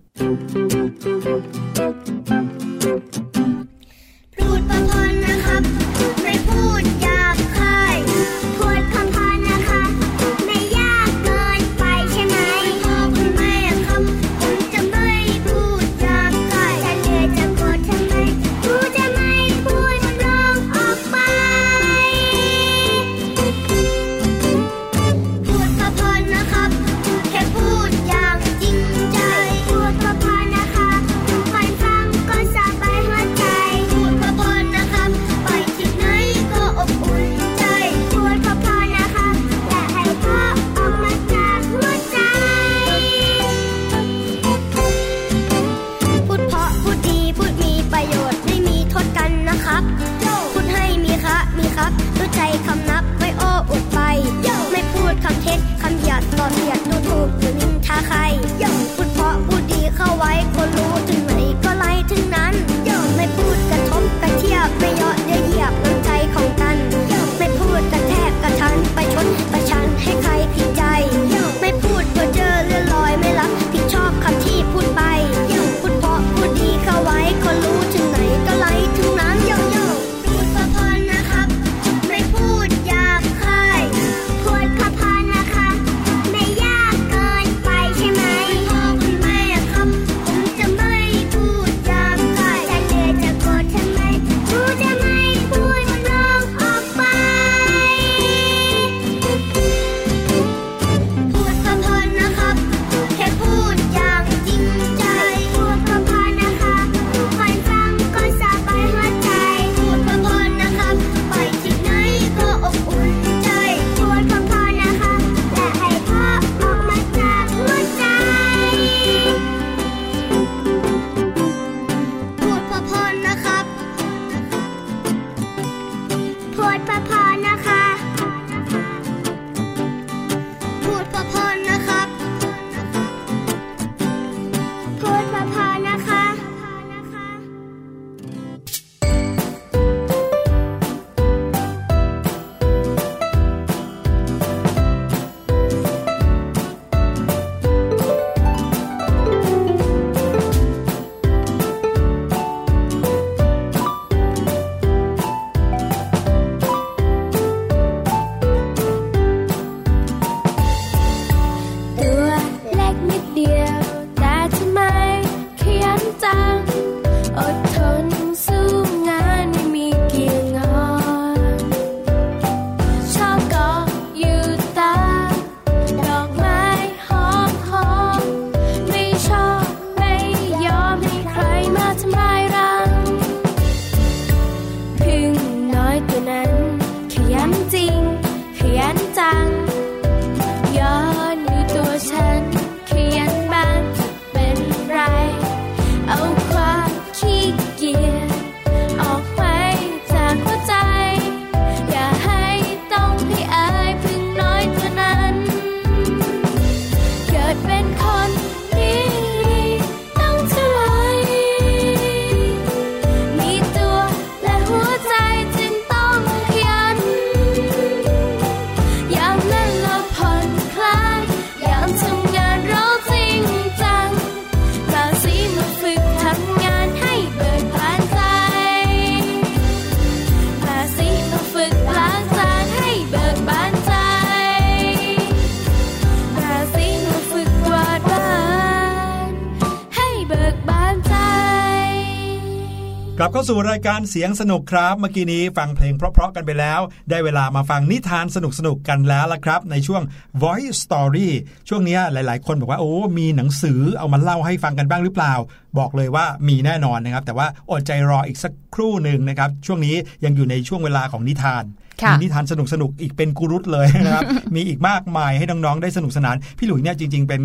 [243.48, 246.80] สู่รายการเสียงสนุกครับ เมื่อกี้นี้ฟังเพลงเพราะๆกันไปแล้ว
[247.10, 250.02] ได้เวลามาฟังนิทานสนุกๆกันแล้วละครับ ในช่วง
[250.42, 251.28] Voice Story
[251.68, 255.34] ช่วงนี้หลายๆ คนบอกว่าโอ้ มีหนังสือเอามาเล่าให้ฟังกันบ้างหรือเปล่า
[255.78, 261.64] บอกเลยว่ามีแน่นอนนะครับ แต่ว่าอดใจรออีกสักครู่หนึ่งนะครับ ช่วงนี้ยังอยู่ในช่วงเวลาของนิทาน
[262.02, 264.24] ค่ะมีนิทานสนุกสนุกๆอีกเป็นกุรุตเลยนะครับ
[264.56, 267.42] มีอีกมากมายให้น้องๆได้สนุกสนาน พี่หลุยเนี่ยจริง ๆ เป็น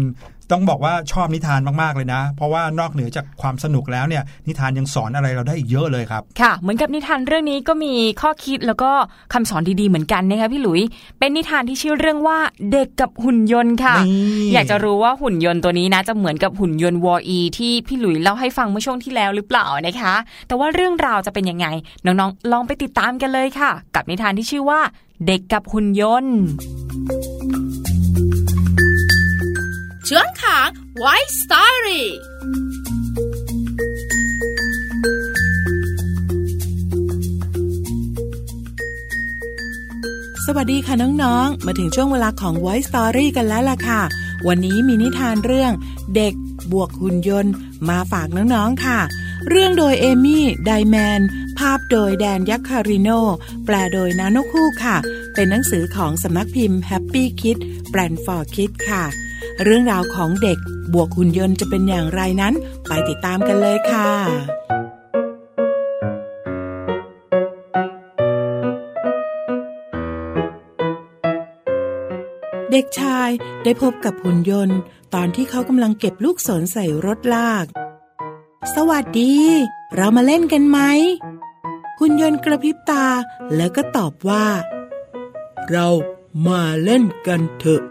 [0.52, 8.92] ต้องบอกว่าชอบนิทานมากๆเลยนะ เพราะว่านอกเหนือจากความสนุกแล้วเนี่ยนิทานยังสอนอะไรเราได้อีกเยอะเลยครับค่ะ เหมือนกับนิทานเรื่องนี้ก็มีข้อคิดแล้วก็
[9.34, 10.82] คำสอนดีๆเหมือนกันนะคะพี่หลุย
[11.20, 12.38] เป็นนิทานที่ชื่อเรื่องว่า
[12.72, 20.14] เด็กกับหุ่นยนต์ค่ะนี่อยากจะรู้ว่าหุ่นยนต์ตัวนี้นะ จะเหมือนกับหุ่นยนต์วออีที่พี่หลุยเล่าให้ฟังเมื่อช่วงที่แล้วหรือเปล่านะคะ
[20.48, 21.68] แต่ว่าเรื่องราวจะเป็นยังไง
[22.06, 24.80] น้องๆ ลองไปติดตามกันเลยค่ะ กับนิทานที่ชื่อว่า
[25.28, 26.38] เด็กกับหุ่นยนต์
[30.08, 30.68] เช่วงของ
[31.04, 32.04] White Story
[40.46, 44.02] สวัสดีค่ะน้องๆ มาถึงช่วงเวลาของ Voice Story กันแล้วล่ะค่ะ
[44.48, 45.72] วันนี้มีนิทานเรื่อง
[46.16, 46.34] เด็ก
[46.72, 47.54] บวกหุ่นยนต์
[47.90, 49.00] มาฝากน้องๆ ค่ะ
[49.50, 51.22] เรื่องโดยเอมี่ไดแมน
[51.58, 53.10] ภาพโดยแดนยักคาริโน
[53.66, 54.98] แปลโดยนาโนคู่ค่ะ
[55.36, 57.58] เป็นหนังสือของสำนักพิมพ์ Happy Kid
[57.90, 59.06] แปลน for Kids ค่ะ
[59.62, 60.58] เรื่องราวของเด็ก
[60.94, 62.54] บวกหุ่นยนต์จะเป็นอย่างไรนั้น
[62.88, 64.12] ไปติดตามกันเลยค่ะ
[72.72, 73.30] เด็กชาย
[73.64, 74.78] ได้พบกับหุ่นยนต์
[75.14, 77.66] ตอนที่เขากำลังเก็บลูกศรใส่รถลาก
[78.76, 79.36] สวัสดี
[79.96, 80.80] เรามาเล่นกันไหม
[82.00, 83.06] หุ่นยนต์กระพริบตา
[83.56, 84.46] แล้วก็ตอบว่า
[85.72, 85.88] เรา
[86.48, 87.84] มาเล่นกันเถอะ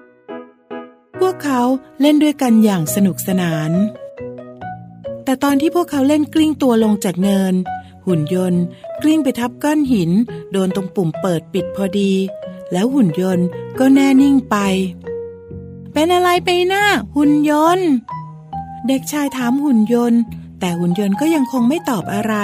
[1.26, 1.60] วกเขา
[2.00, 3.70] เล่นด้วยกันอย่างสนุกสนาน
[5.24, 7.54] แต่ตอนที่พวกเขาเล่นกลิ้งตัวลงจากเนิน
[8.06, 8.62] หุ่นยนต์
[9.02, 10.10] กลิ้งไปทับก้อนหิน
[10.52, 12.12] โดนตรงปุ่มเปิดปิดพอดี
[12.72, 13.46] แล้วหุ่นยนต์
[13.78, 14.56] ก็แน่นิ่งไป
[15.92, 16.84] เป็นอะไรไปน่ะ
[17.16, 17.88] หุ่นยนต์
[18.88, 20.20] เด็กชายถามหุ่นยนต์
[20.60, 22.34] แต่หุ่นยนต์ก็ยังคงไม่ตอบอะไร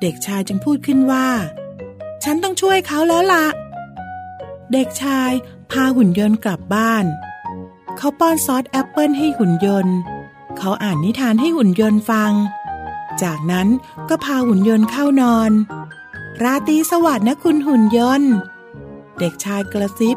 [0.00, 1.28] เด็กชายจึงพูดขึ้นว่า
[2.24, 3.46] ฉันต้องช่วยเขาแล้วล่ะ
[4.72, 5.30] เด็กชาย
[5.70, 7.04] พาหุ่นยนต์กลับบ้าน
[7.96, 9.96] เขาป้อนซอสแอปเปิลให้หุ่นยนต์
[10.58, 12.32] เขาอ่านนิทานให้หุ่นยนต์ฟัง
[13.22, 13.68] จากนั้น
[14.08, 15.50] ก็พาหุ่นยนต์เข้านอน
[16.42, 18.32] ราตรีสวัสดิ์นะคุณหุ่นยนต์
[19.18, 20.16] เด็กชายกระซิบ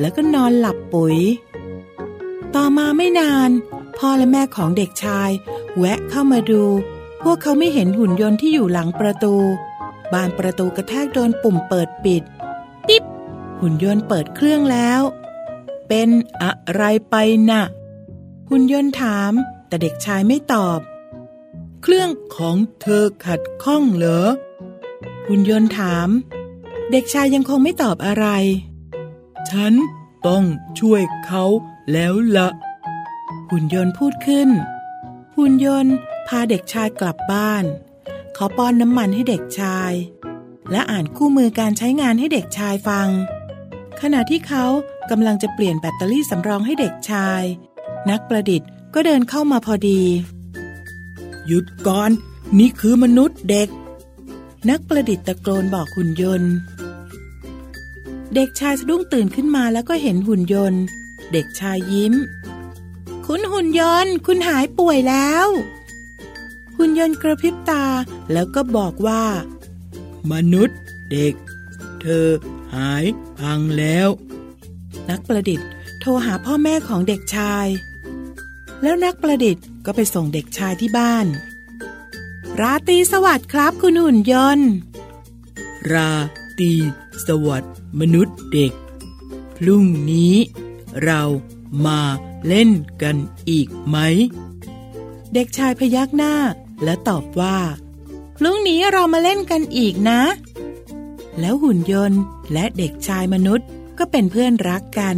[0.00, 1.16] แล้วก็นอนหลับปุ๋ย
[2.54, 3.50] ต่อมาไม่นาน
[3.98, 5.30] พ่อและแม่ของเด็กชาย
[5.78, 6.62] แวะเข้ามาดู
[7.22, 9.34] พวกเขาไม่เห็นหุ่นยนต์ที่อยู่หลังประตู
[10.12, 12.22] บานประตูกระแทกโดนปุ่มเปิดปิด
[12.88, 13.02] ปิ๊บ
[13.60, 15.00] หุ่นยนต์เปิดเครื่องแล้ว
[15.88, 16.08] เป็น
[16.42, 17.14] อะไรไป
[17.50, 17.62] น่ะ
[18.50, 19.32] หุ่นยนต์ถาม
[19.68, 20.80] แต่เด็กชายไม่ตอบ
[21.82, 24.26] เครื่องของเธอขัดข้องเหรอ
[25.28, 26.08] หุ่นยนต์ถาม
[26.90, 28.26] เด็กชายยังคงไม่ตอบอะไร
[29.50, 29.72] ฉัน
[30.26, 30.44] ต้อง
[30.80, 31.44] ช่วยเขา
[31.92, 32.48] แล้วละ
[33.50, 34.48] หุ่นยนต์พูดขึ้น
[35.36, 35.94] หุ่นยนต์
[36.26, 37.64] พาเด็กชายกลับบ้าน
[38.34, 39.92] เขาป้อนน้ำมันให้เด็กชาย
[40.70, 43.08] และอ่านคู่มือการใช้งานให้เด็กชายฟัง
[44.00, 44.64] ขณะที่เขา
[45.10, 47.42] กำลังจะเปลี่ยนแบตเตอรี่สำรองให้เด็กชาย
[48.10, 50.02] นักประดิษฐ์ก็เดินเข้ามาพอดี
[51.46, 52.10] หยุดก่อน
[52.58, 53.68] นี่คือมนุษย์เด็ก
[54.70, 56.52] นักประดิษฐ์ตะโกนบอกหุ่นยนต์
[58.34, 60.82] เด็กชายสะดุ้งตื่นขึ้นมาแล้วก็เห็นหุ่นยนต์
[61.32, 62.14] เด็กชายยิ้ม
[63.26, 65.46] คุณหุ่นยนต์ คุณหายป่วยแล้ว
[66.78, 67.84] หุ่นยนต์กระพริบตา
[68.32, 69.24] แล้วก็บอกว่า
[70.32, 70.78] มนุษย์
[71.12, 71.34] เด็ก
[72.00, 72.26] เธอ
[72.74, 73.04] หาย
[73.38, 74.08] พังแล้ว
[75.10, 75.68] นักประดิษฐ์
[76.00, 77.66] โทรหาพ่อแม่ของเด็กชาย
[78.82, 81.26] แล้วนักประดิษฐ์ก็ไปส่งเด็กชายที่บ้าน
[82.60, 84.70] ราตรีสวัสดิ์ครับคุณหุ่นยนต์
[85.92, 86.12] รา
[86.58, 86.72] ตรี
[87.26, 88.72] สวัสดิ์มนุษย์เด็ก
[89.56, 90.34] พรุ่งนี้
[91.04, 91.22] เรา
[91.86, 92.00] มา
[92.46, 92.70] เล่น
[93.02, 93.16] กัน
[93.48, 93.96] อีกไหม
[95.34, 96.34] เด็กชายพยักหน้า
[96.84, 97.58] และตอบว่า
[98.36, 100.20] พรุ่งนี้เรามาเล่นกันอีกนะ
[101.40, 102.20] แล้วหุ่นยนต์
[102.52, 103.68] และเด็กชายมนุษย์
[103.98, 105.16] ก็เป็นเพื่อนรักกัน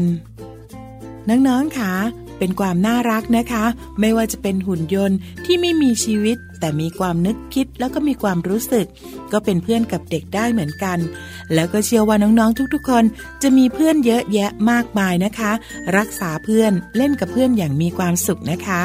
[1.29, 1.93] น้องๆค่ะ
[2.39, 3.65] เป็นความน่ารักนะคะ
[4.01, 8.87] ไม่ว่าจะเป็นหุ่นยนต์ที่ไม่มีชีวิต แต่มีความนึกคิดแล้วก็มีความรู้สึก
[9.33, 10.99] ก็เป็นเพื่อนกับเด็กได้เหมือนกัน
[11.55, 13.05] แล้วก็เชื่อว่าน้องๆทุกๆ คน
[13.43, 15.53] จะมีเพื่อนเยอะแยะมากมายนะคะ
[15.97, 18.83] รักษาเพื่อนเล่นกับเพื่อนอย่างมีความสุขนะคะ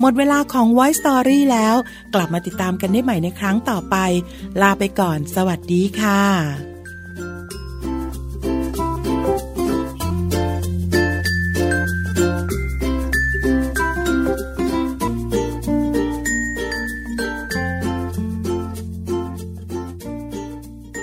[0.00, 1.74] หมดเวลาของ Voice Story แล้ว
[2.14, 3.96] กลับมาติดตามกันได้ใหม่ในครั้งต่อไป
[4.60, 6.75] ลาไปก่อน สวัสดีค่ะ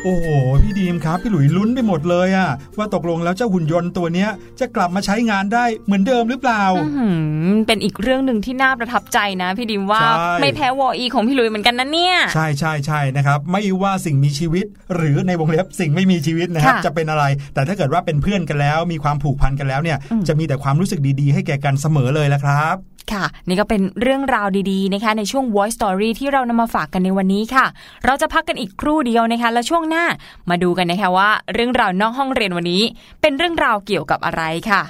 [0.05, 0.27] โอ้โห
[0.63, 4.29] พี่ดีมครับพี่หลุยลุ้นไปหมดเลยอะว่าตกลงแล้วเจ้าหุ่นยนต์ตัวเนี้ย
[4.59, 7.07] จะกลับมาใช้งานได้เหมือนเดิมหรือเปล่าอื้อหื
[7.49, 17.23] อเป็นอีกเรื่องหนึ่งที่น่าประทับใจนะ พี่ดิมว่าใช่ไม่แพ้วออีของพี่หลุยเหมือนกันนะเนี่ยใช่ใช่ใช่นะครับไม่ว่าสิ่งมีชีวิต หรือในวงเล็บสิ่งไม่มีชีวิตนะครับค่ะจะเป็นอะไร
[17.53, 22.75] แต่ถ้าเกิดว่าเป็นเพื่อนกันแล้ว มีความผูกพันกันแล้วเนี่ยอืมจะมีแต่ความรู้สึกดีๆ ให้แก่กันเสมอเลยละครับ
[23.11, 27.65] ค่ะ นี่ก็เป็นเรื่องราวดีๆนะคะในช่วง Voice Story ที่เรานำมาฝากกันในวันนี้ค่ะ
[28.05, 30.05] เราจะพักกันอีกครู่เดียวนะคะ แล้วช่วงหน้า
[30.49, 32.83] มาดูกันนะคะว่า เรื่องราวนอกห้องเรียนวันนี้
[33.21, 34.81] เป็นเรื่องราวเกี่ยวกับอะไรค่ะ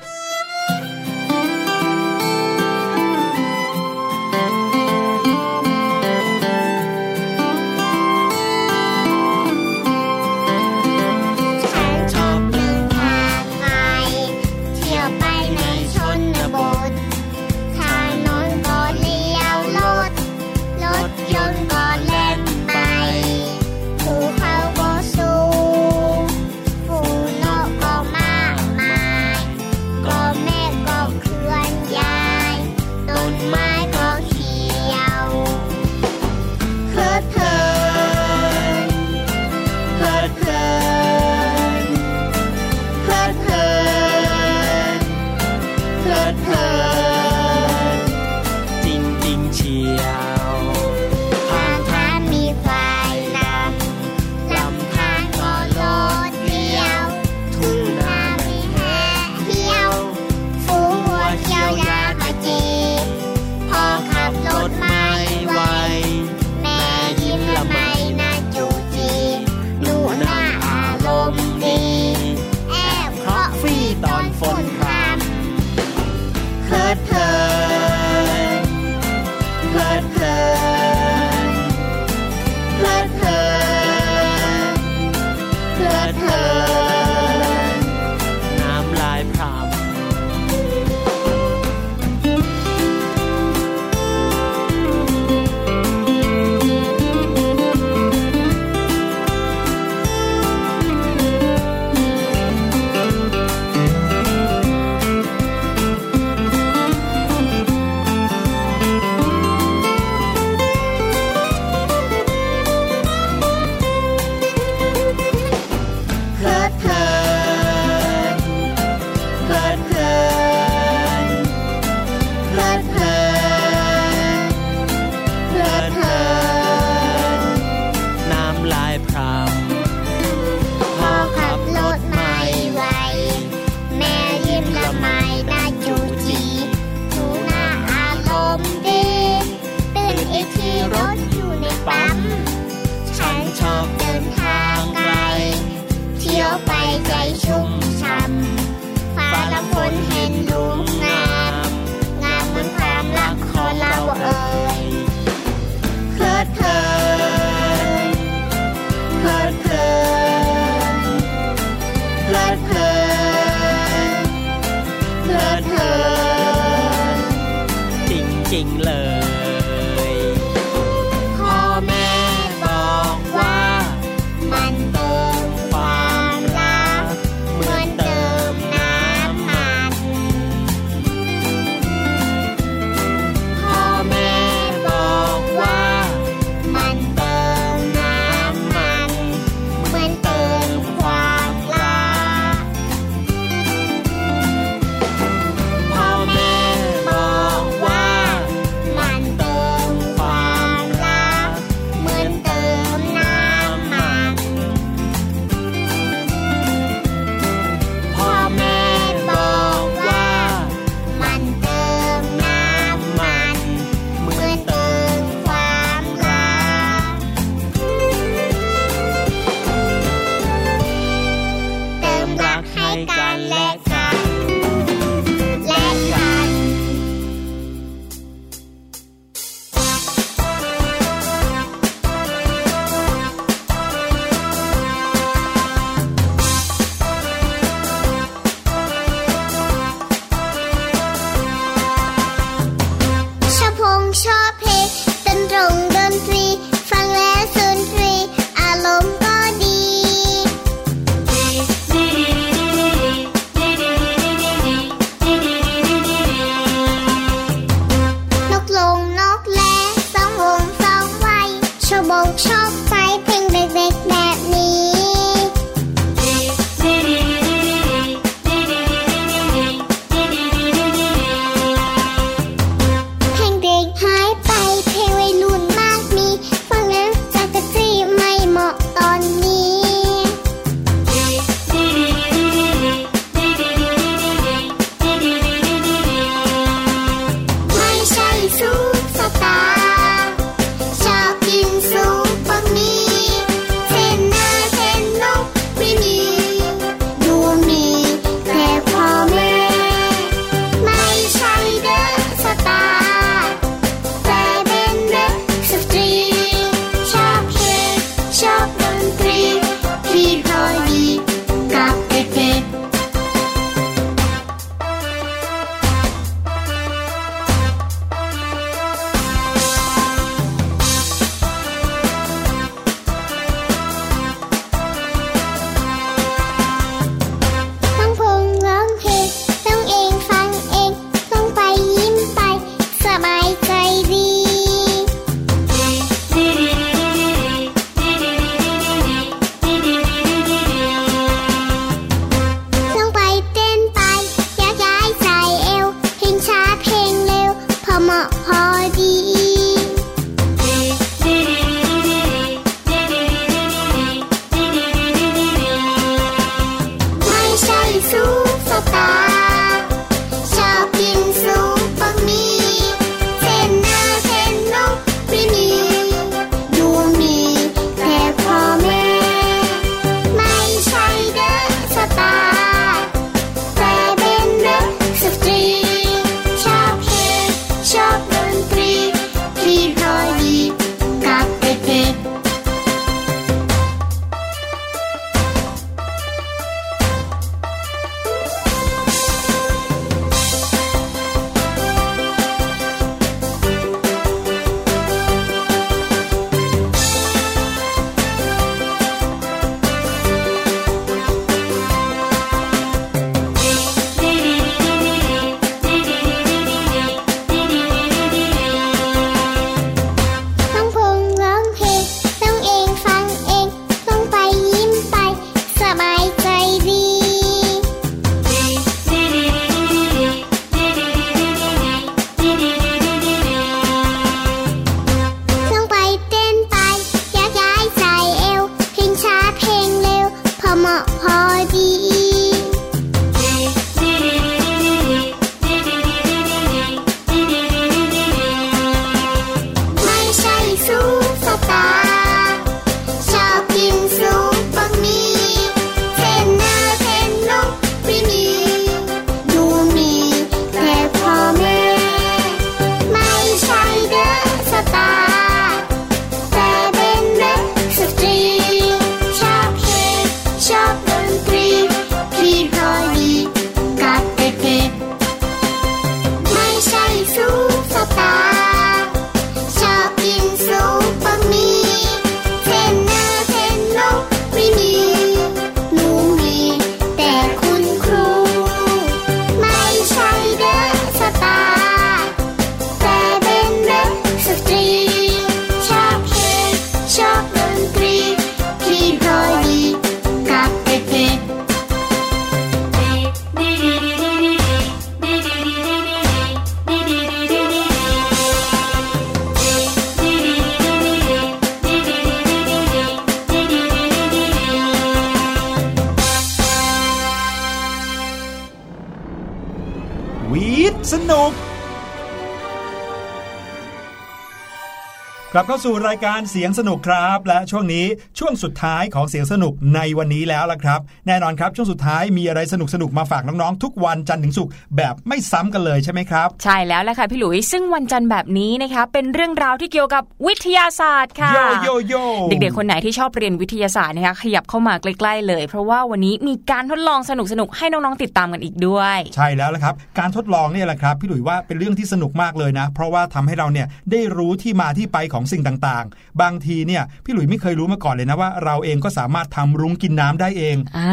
[515.83, 518.05] สู่รายการเสียงสนุกครับ และช่วงนี้
[518.39, 532.15] ช่วงสุดท้ายของเสียงสนุกในวันนี้แล้วล่ะครับ แน่นอนครับ ช่วงสุดท้ายมีอะไรสนุกสนุกๆมาฝากน้องๆ ทุกวันจันทร์ถึงศุกร์แบบไม่ซ้ำกันเลยใช่ไหมครับ ใช่แล้วแหละค่ะพี่หลุยซึ่งวันจันทร์แบบนี้นะคะเป็นเรื่องราวที่เกี่ยวกับวิทยาศาสตร์ค่ะโยโยโย
[532.49, 551.12] เด็กๆคนไหนที่ชอบเรียนวิทยาศาสตร์นะคะขยับเข้ามาใกล้ๆเลย เพราะว่าวันนี้มีการทดลองสนุกๆให้น้องๆติดตามกันอีกด้วย ใช่แล้วละครับการทดลองเนี่ยแหละครับพี่หลุยว่าเป็นเรื่องที่สนุกมากเลยนะ เพราะว่าทำให้เราเนี่ยได้รู้ที่มาที่ไปของสิ่งต่างๆ บางทีเนี่ยพี่หลุยไม่เคยรู้มาก่อนเลยนะว่า เราเองก็สามารถทำรุ้งกินน้ำได้เองอ่า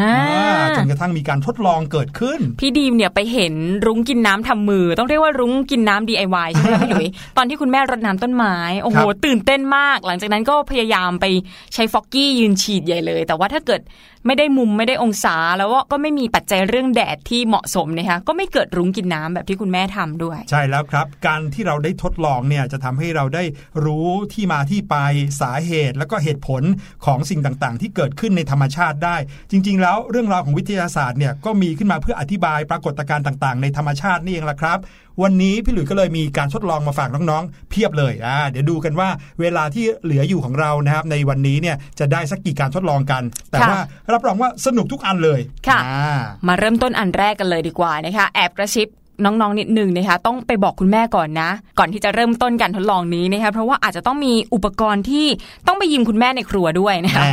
[0.77, 3.53] จนกระทั่งมีการทดลองเกิดขึ้น พี่ดีมเนี่ยไปเห็น
[3.85, 11.25] รุ้งกินน้ำทำมือ ต้องเรียกว่ารุ้งกินน้ำ DIY ใช่ไหมพี่หลุยตอนที่คุณแม่รดน้ำต้นไม้ โอ้โหครับตื่นเต้นมาก หลังจากนั้นก็พยายามไป
[11.73, 13.81] ใช้ฟอกกี้ยืนฉีดใหญ่เลย แต่ว่าถ้าเกิด
[14.25, 23.43] ไม่ได้มุมไม่ได้องศาแล้วก็ไม่มีปัจจัยเรื่องแดดที่เหมาะสมนะคะก็ไม่เกิดรุ้งกินน้ำแบบที่คุณแม่ทำด้วย ใช่แล้วครับ การที่เราได้ทดลองเนี่ยจะทำให้เราได้
[23.85, 24.95] รู้ที่มาที่ไป
[25.41, 26.63] สาเหตุ แล้วก็เหตุผล
[27.05, 29.17] ของสิ่งต่างๆ ที่เกิดขึ้นในธรรมชาติได้
[29.51, 34.79] จริง ๆ แล้วเรื่องราวของวิทยาศาสตร์เนี่ยก็มีขึ้นมาเพื่ออธิบายปรากฏการณ์ต่างๆ ในธรรมชาตินี่เองละครับ
[35.23, 39.09] วันนี้พี่หลุยส์ก็เลยมีการทดลองมาฝากน้องๆ เพียบเลยอ่าเดี๋ยวดูกันว่า
[39.41, 43.81] เวลาที่เหลืออยู่ของเรานะครับในวันนี้เนี่ยจะได้สักกี่การทดลองกัน แต่ค่ะว่า
[44.13, 48.89] รับรองว่าสนุกทุกอันเลยค่ะอ่ามาเริ่มต้นอันแรกกันเลยดีกว่านะคะแอบกระชิบ
[49.25, 51.49] น้องๆ นิดนึงนะคะต้องไปบอกคุณแม่ก่อนนะ
[51.79, 55.25] ก่อนที่จะเริ่มต้นการทดลองนี้นะคะเพราะว่าอาจจะต้องมีอุปกรณ์ที่
[55.67, 57.29] ต้องไปยืมคุณแม่ในครัวด้วยนะคะแหม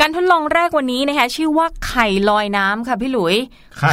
[0.00, 3.34] การทดลองแรกวันนี้นะคะชื่อว่าไข่ลอยน้ำค่ะพี่หลุย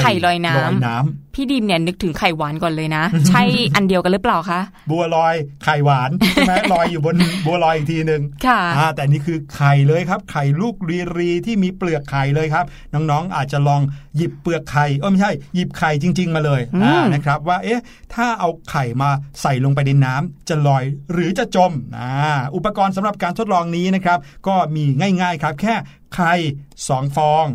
[0.02, 3.42] ไข่ลอยน้ำลอยน้ำ พี่ดิมเนี่ยนึกถึงไข่หวานก่อนเลยนะ ใช่
[3.76, 4.60] อันเดียวกันหรือเปล่าคะ
[4.90, 7.16] บัวลอยไข่หวานใช่ไหมลอยอยู่บน
[7.46, 13.82] บัวลอยอีกทีหนึ่งค่ะอ่าแต่นี่คือไข่เลยครับ ไข่ลูกรีรีที่มีเปลือกไข่เลยครับ น้องๆอาจจะลอง
[14.16, 17.82] หยิบเปลือกไข่เออไม่ใช่หยิบไข่จริง ๆ มาเลยอืมอ่านะครับว่าเอ๊ะ
[18.14, 19.10] ถ้าเอาไข่มา
[19.42, 22.12] ใส่ลงไปในน้ำจะลอยหรือจะจมอ่า
[22.56, 24.84] อุปกรณ์สำหรับการทดลองนี้นะครับ ก็มี
[25.22, 25.76] ง่ายๆครับ แค่
[26.16, 26.34] ไข่
[26.88, 27.46] สองฟอง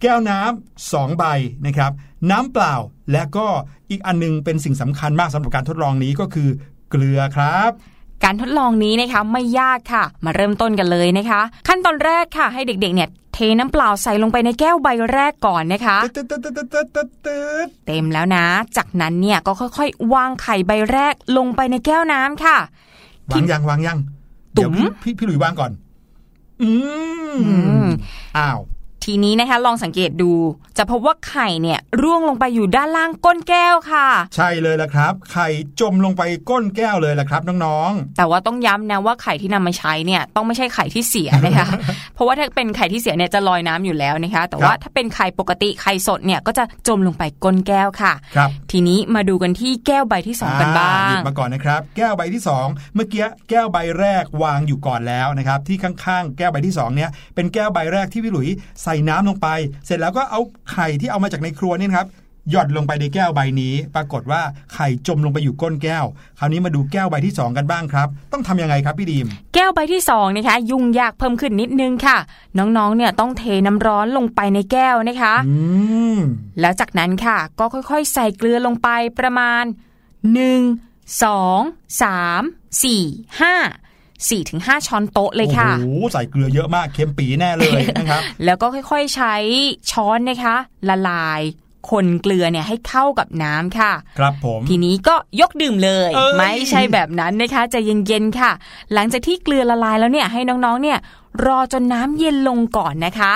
[0.00, 1.24] แก้วน้ำสองใบ
[1.66, 1.92] นะครับ
[2.30, 2.74] น้ำเปล่า
[3.12, 3.46] และก็
[3.90, 6.48] อีกอันนึงเป็นสิ่งสำคัญมากสำหรับการทดลองนี้ก็คือ
[6.90, 7.70] เกลือครับ
[8.24, 18.44] การทดลองนี้นะคะไม่ยากค่ะ มาเริ่มต้นกันเลยนะคะ ขั้นตอนแรกค่ะให้เด็กๆเนี่ยเทน้ำเปล่าใส่ลงไปในแก้วใบแรกก่อนนะคะตึ๊ดตึ๊ดตึ๊ดตึ๊ดตึ๊ดตึ๊ดเต็มแล้วนะ
[18.76, 22.56] จากนั้นเนี่ยก็ค่อยๆ วางไข่ใบแรกลงไปในแก้วน้ำค่ะ
[23.30, 23.98] วางยังวางยัง
[24.56, 25.72] ตุ๋เดี๋ยวมพี่พี่พี่หลุยวางก่อน
[26.62, 26.70] อื
[27.32, 27.36] ม
[27.84, 27.88] ม
[28.38, 28.58] อ้าว
[29.04, 30.32] ทีนี้นะคะลองสังเกตดู
[30.78, 35.48] จะพบว่าไข่เนี่ยร่วงลงไปอยู่ด้านล่างก้นแก้วค่ะ ใช่เลยละครับ ไข่
[35.80, 41.66] จมลงไปก้นแก้วเลยละครับน้องแต่ว่าต้องย้ำนะว่าไข่ที่นำมาใช้เนี่ยต้องไม่ใช่ไข่ที่เสียนะคะ
[42.14, 58.48] เพราะว่าถ้าเป็นไข่ที่เสียเนี่ยจะลอยน้ำอยู่แล้วนะคะ แต่ว่าถ้าเป็นไข่ปกติไข่สดเนี่ยก็จะจมลงไปก้นแก้วค่ะๆครับทีนี้มาดูกันที่แก้วใบที่สองกันบ้าหยิงบมาก่อนนะครับ แก้วใบที่สองเมื่อกี้แก้วใบแรกวางอยู่ก่อนแล้วนะครับที่ข้างๆ แก้วใบที่สองเนี่ยเป็นแก้วใบแรกที่พี่หลุย
[58.82, 59.48] ใส่น้ำลงไป
[59.86, 60.40] เสร็จแล้วก็เอา
[60.72, 62.08] ไข่ที่เอามาจากในครัวนี่นะครับ
[62.50, 64.42] หย่อนลงไปในแก้วใบนี้ ปรากฏว่า
[64.74, 66.04] ไข่จมลงไปอยู่ก้นแก้ว
[66.38, 72.18] คราวนี้มาดูแก้วใบที่สองกันบ้างครับ ต้องทำยังไงครับพี่ดีม แก้วใบที่สองนะคะยุ่งยากเพิ่มขึ้นนิดนึงค่ะ
[72.58, 75.56] น้องๆเนี่ยต้องเทน้ำร้อนลงไปในแก้วนะคะอื
[76.16, 76.18] ม
[76.60, 78.88] แล้วจากนั้นค่ะ ก็ค่อยๆ ใส่เกลือลงไป
[79.18, 79.64] ประมาณ
[80.42, 83.91] 1 2 3 4 5
[84.30, 89.34] 4ถึง5ช้อนโต๊ะเลยค่ะโอ้โหใส่เกลือเยอะมากเค็มปีแน่เลยนะครับแล้วก็ค่อยๆใช้
[89.90, 90.56] ช้อนนะคะ
[90.88, 91.40] ละลาย
[91.90, 98.50] คนเกลือเนี่ยให้เข้ากับน้ำค่ะ ครับผม ทีนี้ก็ยกดื่มเลยเอ้ยไม่ใช่แบบนั้นนะคะใจะเย็นๆค่ะ
[98.92, 100.98] หลังจากที่เกลือละลายแล้วเนี่ยให้น้องๆเนี่ย
[101.46, 103.32] รอจนน้ำเย็นลงก่อนนะคะ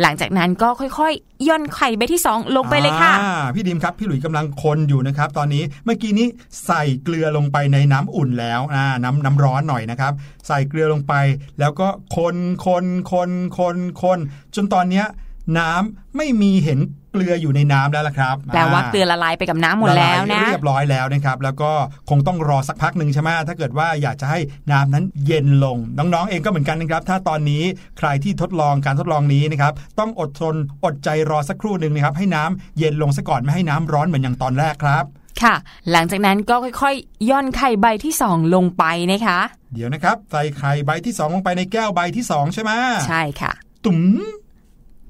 [0.00, 3.12] หลังจากนั้นก็ค่อยๆ ย่อนไข่ใบที่สองลงไปเลยค่ะ
[3.54, 6.26] พี่ดิมครับพี่หลุยส์กำลังคนอยู่นะครับ ตอนนี้เมื่อกี้นี้
[6.66, 8.60] ใส่เกลือลงไปในน้ำอุ่นแล้ว
[9.04, 10.12] น้ำน้ำร้อนหน่อยนะครับ
[10.46, 11.14] ใส่เกลือลงไป
[11.60, 12.36] แล้วก็คน
[12.66, 14.18] คนคนคนคน
[14.54, 15.06] จนตอนเนี้ย
[15.58, 16.80] น้ำไม่มีเห็น
[17.12, 21.72] เกลืออยู่ในน้ำแล้วละครับแปลว่าเกลือละลายไปกับน้ำหมดแล้วลายนะเรียบร้อยแล้วนะครับ แล้วก็
[22.10, 24.38] คงต้องรอสักพักหนึ่งใช่ไหมถ้าเกิดว่าอยากจะให้
[24.72, 27.62] น้ำนั้นเย็นลง น้องๆ เองก็เหมือนกันนะครับ ถ้าตอนนี้
[27.98, 35.04] ใครที่ทดลองการทดลองนี้นะครับ ต้องอดทนอดใจรอสักครู่หนึ่งนะครับ ให้น้ำเย็นลงซะก่อนไม่ให้น้ำร้อนเหมือนอย่างตอนแรกครับ
[35.42, 35.54] ค่ะ
[35.90, 39.40] หลังจากนั้นก็ค่อยๆ ย่อนไข่ใบที่สองลงไปนะคะ
[39.74, 42.72] เดี๋ยวนะครับใส่ไข่ใบที่สองลงไปในแก้วใบที่สองใช่ไหม
[43.06, 43.52] ใช่ค่ะ
[43.84, 44.00] ตุ๋ม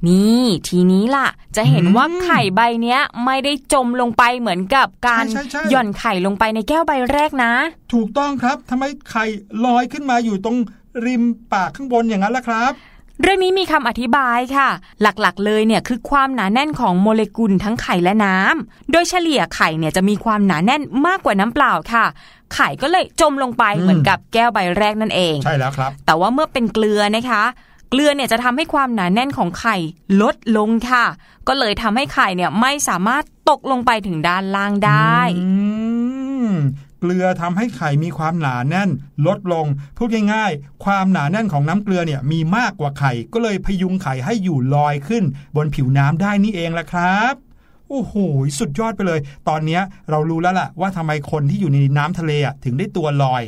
[0.09, 7.53] นี่ทีนี้ล่ะ จะเห็นอืมว่าไข่ใบเนี้ย ไม่ได้จมลงไปเหมือนกับการใช่ใช่ใช่หย่อนไข่ลงไปในแก้วใบแรกนะ
[7.92, 9.24] ถูกต้องครับทำไมไข่
[9.64, 10.57] ลอยขึ้นมาอยู่ตรง
[11.07, 11.22] ริม
[11.53, 12.72] ปากข้างบนอย่างนั้นล่ะครับ
[13.22, 14.68] เรื่องนี้มีคำอธิบายค่ะ
[15.03, 22.05] หลักๆ เลยเนี่ยคือความหนาแน่นของโมเลกุลทั้งไข่และน้ำโดยเฉลี่ยไข่เนี่ยจะมีความหนาแน่นมากกว่าน้ำเปล่าค่ะ
[22.55, 27.42] ไข่ก็เลยจมลงไปอืมเหมือนกับแก้วใบแรกนั่นเอง ใช่แล้วครับ แต่ว่าเมื่อเป็นเกลือนะคะ
[27.93, 29.76] เกลือเนี่ยจะทำให้ความหนาแน่นของไข่
[30.22, 31.05] ลดลงค่ะ
[31.49, 35.18] ก็เลยทำให้ไข่เนี่ยไม่สามารถตกลงไปถึงด้านล่างได้
[37.01, 38.90] เกลือทำให้ไข่มีความหนาแน่น
[39.26, 39.66] ลดลง
[39.97, 45.24] พูดง่ายๆ ความหนาแน่นของน้ำเกลือเนี่ยมีมากกว่าไข่ ก็เลยพยุงไข่ให้อยู่ลอยขึ้น
[45.57, 47.34] บนผิวน้ำได้นี่เองละครับ
[47.88, 48.14] โอ้โห
[48.59, 49.80] สุดยอดไปเลย ตอนนี้
[50.11, 53.43] เรารู้แล้วล่ะ ว่าทำไมคนที่อยู่ในน้ำทะเลอะถึงได้ตัวลอย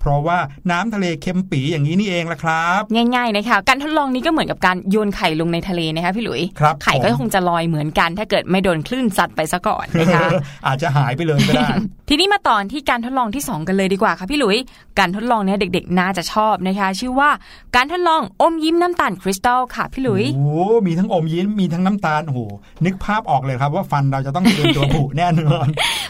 [0.00, 0.38] เพราะว่า
[0.70, 10.26] น้ำทะเลเค็มปีอย่างนี้นี่เองละครับ ง่ายๆนะคะการทดลองนี้ก็เหมือนกับการโยนไข่ลงในทะเลนะคะพี่หลุยครับไข่ก็ผมคงจะลอยเหมือนกัน ถ้าเกิดไม่โดนคลื่นซัดไปซะก่อนนะคะ
[10.66, 11.68] อาจจะหายไปเลยก็ได้
[12.08, 14.56] ทีนี้มาตอนที่การทดลองที่ 2 กันเลยดีกว่าค่ะพี่หลุย
[14.98, 17.30] การทดลองเนี้ยเด็กๆ น่าจะชอบนะคะ ชื่อว่า
[17.76, 22.40] การทดลองอมยิ้มน้ำตาลคริสตัลค่ะพี่หลุยโอ้โหมีทั้งอมยิ้มมีทั้งน้ำตาลโอ้โห
[22.84, 25.66] นึกภาพออกเลยครับว่าฟันเราจะต้องเตรียมตัวผุแน่นอน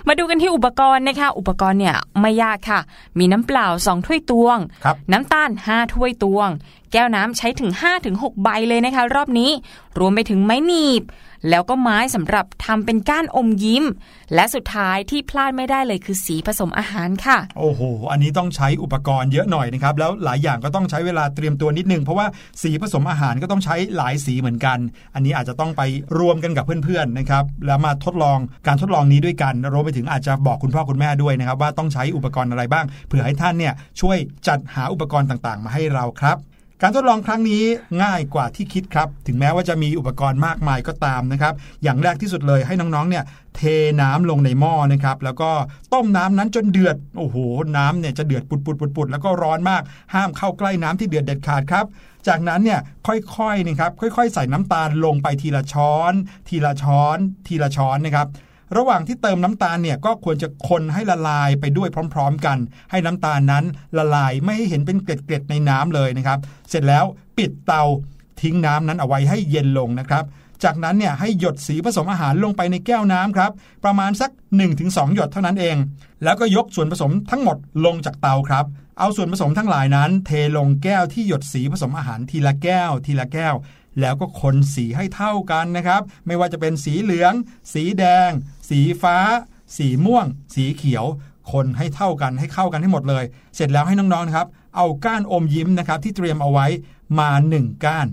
[0.08, 2.80] มาดูกันที่อุปกรณ์นะคะ อุปกรณ์เนี่ยไม่ยากค่ะ
[3.18, 6.48] มีน้ำเปล่า 2 ถ้วยตวงครับน้ำตาล 5 ถ้วยตวง
[6.92, 7.70] แก้วน้ำใช้ถึง
[8.06, 9.50] 5-6 ใบเลยนะคะ รอบนี้
[9.98, 11.02] รวมไปถึงไม้หนีบ
[11.50, 13.84] แล้วก็ไม้สำหรับทำเป็นก้านอมยิ้ม
[14.34, 22.26] และสุดท้ายที่พลาดไม่ได้เลยคือสีผสมอาหารค่ะ โอ้โห อันนี้ต้องใช้อุปกรณ์เยอะหน่อยนะครับ แล้วหลายอย่างก็ต้องใช้เวลาเตรียมตัวนิดนึง เพราะว่า
[22.62, 24.78] สีผสมอาหารก็ต้องใช้หลายสีเหมือนกัน
[25.14, 25.82] อันนี้อาจจะต้องไป
[26.18, 34.16] รวมกันกับเพื่อนๆนะครับแล้วมาทดลองการทดลองนี้ด้วยกันรวมไปถึงอาจจะบอกคุณพ่อคุณแม่ด้วยนะครับ ว่าต้องใช้อุปกรณ์อะไรบ้างเผื่อให้ท่านเนี่ยช่วย
[34.48, 36.38] จัดหาอุปกรณ์ต่างๆ มาให้เราครับ
[36.86, 37.64] การทดลองครั้งนี้
[38.02, 43.24] ง่ายกว่าที่คิดครับ ถึงแม้ว่าจะมีอุปกรณ์มากมายก็ตามนะครับ อย่างแรกที่สุดเลยให้น้องๆ เนี่ย
[43.56, 43.60] เท
[44.02, 45.50] น้ำลงในหม้อนะครับ แล้วก็
[45.92, 47.36] ต้มน้ำนั้นจนเดือด โอ้โห
[47.76, 49.82] น้ำเนี่ยจะเดือดปุดๆปุดๆแล้วก็ร้อนมาก
[50.14, 51.84] ห้ามเข้าใกล้น้ำที่เดือดเด็ดขาดครับ
[52.28, 56.12] จากนั้นเนี่ยค่อยๆนะครับค่อยๆ ใส่น้ำตาลลงไปทีละช้อน
[56.48, 58.26] ทีละช้อน ทีละช้อนนะครับ
[58.76, 62.58] ระหว่างที่เติมน้ำตาลเนี่ยก็ควรจะคนให้ละลายไปด้วยพร้อม ๆ กัน
[62.90, 63.64] ให้น้ำตาลนั้น
[63.98, 66.38] ละลายไม่ให้เห็นเป็นเกล็ดๆในน้ำเลยนะครับ
[66.70, 67.04] เสร็จแล้ว
[67.38, 67.82] ปิดเตา
[68.40, 70.24] ทิ้งน้ำนั้นเอาไว้ให้เย็นลงนะครับ
[70.64, 73.50] จากนั้นเนี่ยให้หยดสีผสมอาหารลงไปในแก้วน้ำครับ
[73.84, 74.30] ประมาณสัก
[74.72, 75.76] 1-2 หยดเท่านั้นเอง
[76.24, 78.64] แล้วก็ยกส่วนผสมทั้งหมดลงจากเตาครับ
[78.98, 83.54] เอาส่วนผสมทั้งหลายนั้น เทลงแก้วที่หยดสีผสมอาหารทีละแก้ว ทีละแก้ว
[84.00, 87.32] แล้วก็คนสีให้เท่ากันนะครับ ไม่ว่าจะเป็นสีเหลือง
[87.72, 88.30] สีแดง
[88.68, 89.16] สีฟ้า
[89.76, 91.04] สีม่วง สีเขียว
[91.52, 93.24] คนให้เท่ากันให้เข้ากันให้หมดเลย
[93.56, 96.66] เสร็จแล้วให้น้องๆนะครับ เอาก้านอมยิ้มนะครับที่เตรียมเอาไว้
[97.18, 98.06] มาหนึ่งก้าน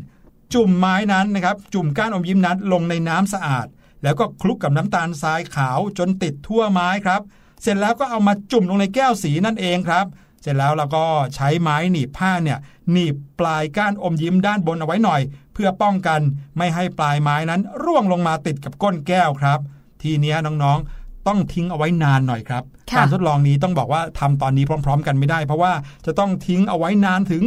[0.53, 3.67] จุ่มไม้นั้นนะครับ จุ่มก้านอมยิ้มนั้นลงในน้ำสะอาด
[4.03, 7.21] แล้วก็คลุกกับน้ำตาลทรายขาวจนติดทั่วไม้ครับ
[7.61, 10.05] เสร็จแล้วก็เอามาจุ่มลงในแก้วสีนั่นเองครับ
[10.41, 12.59] เสร็จแล้วเราก็ใช้ไม้หนีบผ้าเนี่ย
[12.91, 15.21] หนีบปลายก้านอมยิ้มด้านบนเอาไว้หน่อย
[15.53, 16.21] เพื่อป้องกัน
[16.57, 19.59] ไม่ให้ปลายไม้นั้นร่วงลงมาติดกับก้นแก้วครับ
[20.03, 25.73] ทีเนี้ยน้องๆต้องทิ้งเอาไว้นานหน่อยครับค่ะการทดลองนี้ต้องบอกว่าทำตอนนี้พร้อม ๆ กันไม่ได้ เพราะว่า
[26.05, 27.43] จะต้องทิ้งเอาไว้นานถึง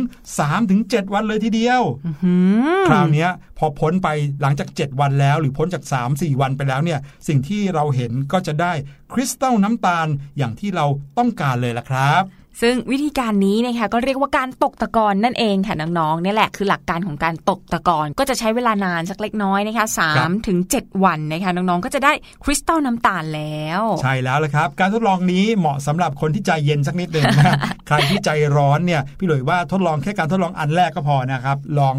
[0.55, 1.83] 3-7 วันเลยทีเดียว
[2.23, 2.35] หื
[2.81, 4.09] มคราวเนี้ยพอพ้นไป
[4.43, 5.83] หลังจาก 7 วันแล้ว หรือพ้นจาก
[6.13, 6.99] 3-4 วันไปแล้วเนี่ย
[7.29, 8.73] สิ่งที่เราเห็นก็จะได้
[9.13, 10.07] คริสตัลน้ำตาล
[10.39, 10.87] อย่างที่เรา
[11.19, 12.23] ต้องการเลยล่ะครับ
[12.61, 22.13] ซึ่งวิธีการนี้นะคะก็เรียกว่าการตกตะกอนนั่นเองค่ะน้องๆนี่แหละคือหลักการของการตกตะกอนก็จะใช้เวลานานสักเล็กน้อยนะคะสามถึงเจ็ดวันนะคะน้องๆก็จะได้
[22.45, 27.55] คริสตัลน้ำตาลแล้ว ใช่แล้วละครับ การทดลองนี้เหมาะสำหรับคนที่ใจเย็นสักนิดหนึ่งนะ
[27.87, 31.95] ใครที่ใจร้อนเนี่ยพี่หลุยว่าทดลองแค่การทดลองอันแรกก็พอนะครับลอง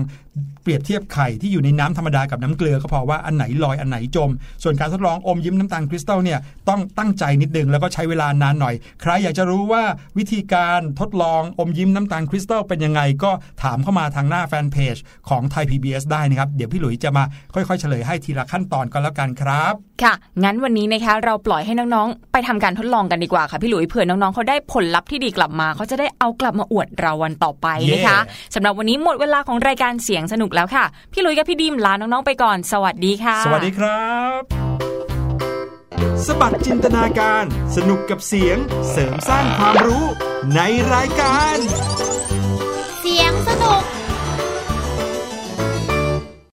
[0.66, 4.30] เปรียบเทียบไข่ที่อยู่ในน้ำธรรมดากับน้ำเกลือก็พอว่าอันไหนลอยอันไหนจม
[4.64, 6.40] ส่วนการทดลองอมยิ้มน้ำตาลคริสตัลเนี่ย
[6.70, 9.84] ต้องตั้งใจนิดนึงแล้วก็ใช้เวลานานหน่อย ใครอยากจะรู้ว่า
[10.18, 13.32] วิธีการทดลองอมยิ้มน้ำตาลคริสตัลเป็นยังไงก็
[13.64, 14.96] ถามเข้ามาทางหน้าแฟนเพจ
[15.30, 20.14] ของไทย PBS ได้นะครับ เดี๋ยวพี่หลุยจะมาค่อยๆ เฉลยให้ทีละขั้นตอนก็แล้วกันครับ ค่ะ
[20.44, 34.42] งั้นวันนี้นะคะเราปล่อยให้น้องๆ ไปทำการทดลองกันดีกว่าค่ะพี่หลุยเผื่อน้องๆเขาได้ผลลัพธ์ที่ดีกลับมาเขาจะได้เอากลับมาอวดเราวันต่อไปนะคะเย้สำหรับวันนี้หมดเวลาของรายการเสียงสนุกแล้วค่ะ พี่ลุยกับพี่ดิมลาน้องๆไปก่อน สวัสดีค่ะ สวัสดีครับ
[36.26, 37.44] สบัดจินตนาการ
[37.76, 38.58] สนุกกับเสียง
[38.92, 40.06] เสริมสร้างความรู้
[40.56, 40.60] ใน
[40.94, 41.58] รายการ